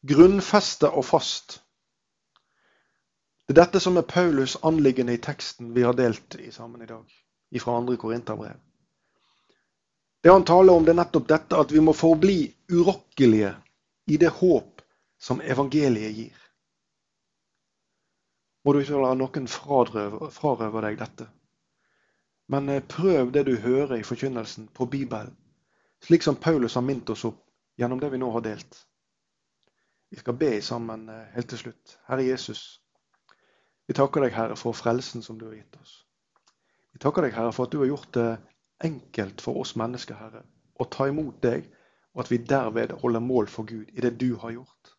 Grunnfeste 0.04 0.90
og 0.92 1.06
fast. 1.08 1.62
Det 3.48 3.54
er 3.54 3.62
dette 3.62 3.80
som 3.80 3.96
er 3.96 4.04
Paulus' 4.04 4.58
anliggende 4.62 5.14
i 5.16 5.20
teksten 5.22 5.72
vi 5.74 5.82
har 5.82 5.96
delt 5.96 6.36
i 6.36 6.50
sammen 6.52 6.82
i 6.84 6.88
dag, 6.90 7.04
fra 7.60 7.78
2. 7.80 7.96
Korinterbrev. 7.96 8.60
Det 10.24 10.30
han 10.32 10.44
taler 10.44 10.72
om, 10.72 10.84
det 10.84 10.94
er 10.94 10.96
nettopp 11.02 11.26
dette 11.28 11.56
at 11.60 11.72
vi 11.72 11.82
må 11.84 11.92
forbli 11.92 12.38
urokkelige 12.72 13.50
i 14.08 14.16
det 14.16 14.30
håp 14.32 14.80
som 15.20 15.42
evangeliet 15.44 16.14
gir. 16.16 16.38
Må 18.64 18.72
du 18.72 18.78
ikke 18.80 19.02
la 19.02 19.10
noen 19.20 19.48
frarøve 19.52 20.80
deg 20.86 20.96
dette. 21.02 21.26
Men 22.48 22.72
eh, 22.72 22.80
prøv 22.80 23.34
det 23.36 23.42
du 23.50 23.52
hører 23.60 23.98
i 23.98 24.06
forkynnelsen 24.06 24.70
på 24.72 24.86
Bibelen, 24.88 25.36
slik 26.08 26.24
som 26.24 26.40
Paulus 26.40 26.78
har 26.80 26.86
minnet 26.88 27.12
oss 27.12 27.26
opp 27.28 27.44
gjennom 27.76 28.00
det 28.00 28.08
vi 28.14 28.22
nå 28.24 28.32
har 28.32 28.46
delt. 28.48 28.80
Vi 30.08 30.22
skal 30.24 30.40
be 30.40 30.54
sammen 30.64 31.04
eh, 31.12 31.28
helt 31.36 31.52
til 31.52 31.66
slutt. 31.66 31.98
Herre 32.08 32.24
Jesus, 32.24 32.80
Vi 33.84 33.92
takker 33.92 34.24
deg, 34.24 34.32
Herre, 34.32 34.56
for 34.56 34.72
frelsen 34.72 35.20
som 35.20 35.36
du 35.36 35.44
har 35.50 35.58
gitt 35.58 35.76
oss. 35.76 35.98
Vi 36.96 37.04
takker 37.04 37.26
deg, 37.26 37.34
Herre, 37.36 37.52
for 37.52 37.68
at 37.68 37.76
du 37.76 37.82
har 37.82 37.90
gjort 37.92 38.14
det 38.16 38.28
enkelt 38.82 39.40
for 39.44 39.60
oss 39.62 39.74
mennesker, 39.76 40.18
Herre, 40.18 40.42
å 40.80 40.86
ta 40.90 41.06
imot 41.08 41.40
deg, 41.42 41.66
og 42.14 42.24
at 42.24 42.30
vi 42.30 42.38
derved 42.38 42.94
holder 43.02 43.22
mål 43.22 43.48
for 43.50 43.66
Gud 43.68 43.90
i 43.94 44.02
det 44.02 44.14
du 44.20 44.34
har 44.42 44.54
gjort. 44.54 44.94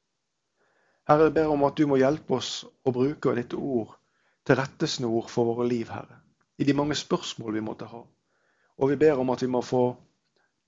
Herre, 1.08 1.28
jeg 1.28 1.36
ber 1.36 1.54
om 1.54 1.64
at 1.68 1.78
du 1.78 1.86
må 1.88 2.00
hjelpe 2.02 2.40
oss 2.40 2.66
å 2.84 2.94
bruke 2.96 3.36
ditt 3.38 3.54
ord 3.54 3.94
til 4.46 4.58
rettesnor 4.60 5.30
for 5.30 5.52
våre 5.52 5.68
liv, 5.70 5.92
Herre, 5.94 6.20
i 6.58 6.68
de 6.68 6.76
mange 6.78 6.98
spørsmål 6.98 7.56
vi 7.58 7.64
måtte 7.66 7.88
ha. 7.92 8.02
Og 8.76 8.92
vi 8.92 9.00
ber 9.00 9.22
om 9.22 9.32
at 9.32 9.44
vi 9.44 9.52
må 9.52 9.62
få 9.64 9.86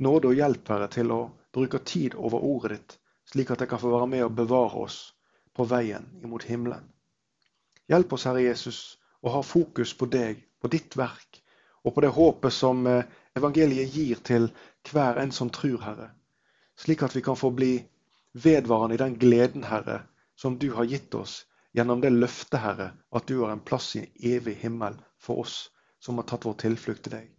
nåde 0.04 0.32
og 0.32 0.38
hjelp, 0.38 0.70
Herre, 0.70 0.88
til 0.94 1.12
å 1.12 1.22
bruke 1.54 1.82
tid 1.84 2.16
over 2.16 2.44
ordet 2.44 2.78
ditt, 2.78 2.98
slik 3.28 3.52
at 3.52 3.64
det 3.64 3.70
kan 3.72 3.82
få 3.82 3.92
være 3.92 4.12
med 4.14 4.28
og 4.28 4.38
bevare 4.38 4.86
oss 4.86 5.00
på 5.58 5.66
veien 5.68 6.06
imot 6.24 6.46
himmelen. 6.48 6.86
Hjelp 7.90 8.14
oss, 8.14 8.28
Herre 8.30 8.46
Jesus, 8.46 8.80
å 9.26 9.34
ha 9.34 9.42
fokus 9.44 9.94
på 9.98 10.08
deg, 10.12 10.44
på 10.62 10.70
ditt 10.72 10.96
verk, 11.00 11.27
og 11.84 11.96
på 11.96 12.02
det 12.02 12.14
håpet 12.16 12.54
som 12.54 12.88
eh, 12.88 13.06
evangeliet 13.38 13.94
gir 13.94 14.22
til 14.26 14.50
hver 14.92 15.20
en 15.22 15.32
som 15.32 15.50
tror, 15.54 15.82
Herre. 15.84 16.10
Slik 16.78 17.04
at 17.04 17.16
vi 17.16 17.22
kan 17.22 17.38
få 17.38 17.52
bli 17.52 17.72
vedvarende 18.34 18.96
i 18.96 19.02
den 19.02 19.18
gleden, 19.20 19.64
Herre, 19.64 20.02
som 20.36 20.58
du 20.58 20.72
har 20.74 20.86
gitt 20.86 21.16
oss 21.16 21.46
gjennom 21.74 22.02
det 22.02 22.14
løftet, 22.14 22.60
Herre, 22.60 22.92
at 23.12 23.28
du 23.28 23.42
har 23.42 23.52
en 23.54 23.64
plass 23.64 23.96
i 23.96 24.04
en 24.04 24.12
evig 24.36 24.56
himmel 24.62 24.98
for 25.20 25.44
oss 25.46 25.70
som 26.00 26.18
har 26.18 26.28
tatt 26.30 26.46
vår 26.46 26.58
tilflukt 26.62 27.04
til 27.06 27.18
deg. 27.18 27.32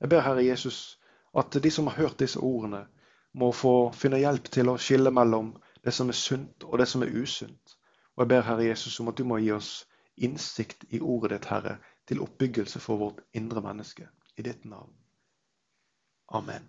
Jeg 0.00 0.10
ber 0.12 0.24
Herre 0.24 0.44
Jesus 0.44 0.98
at 1.36 1.52
de 1.62 1.70
som 1.70 1.86
har 1.86 1.98
hørt 2.02 2.20
disse 2.20 2.40
ordene, 2.40 2.86
må 3.32 3.52
få 3.52 3.92
finne 3.92 4.18
hjelp 4.18 4.48
til 4.50 4.70
å 4.72 4.78
skille 4.80 5.10
mellom 5.14 5.52
det 5.84 5.92
som 5.94 6.08
er 6.08 6.16
sunt 6.16 6.64
og 6.64 6.78
det 6.80 6.88
som 6.90 7.04
er 7.04 7.12
usunt. 7.12 7.76
Og 8.16 8.24
jeg 8.24 8.30
ber 8.32 8.46
Herre 8.46 8.64
Jesus 8.66 8.98
om 9.00 9.10
at 9.12 9.18
du 9.20 9.24
må 9.28 9.38
gi 9.42 9.52
oss 9.54 9.84
innsikt 10.16 10.88
i 10.90 11.00
ordet 11.00 11.36
ditt, 11.36 11.50
Herre, 11.52 11.76
til 12.08 12.22
oppbyggelse 12.24 12.80
for 12.80 13.00
vårt 13.00 13.20
indre 13.36 13.62
menneske. 13.64 14.08
I 14.38 14.42
ditt 14.46 14.64
navn. 14.64 14.92
Amen. 16.32 16.68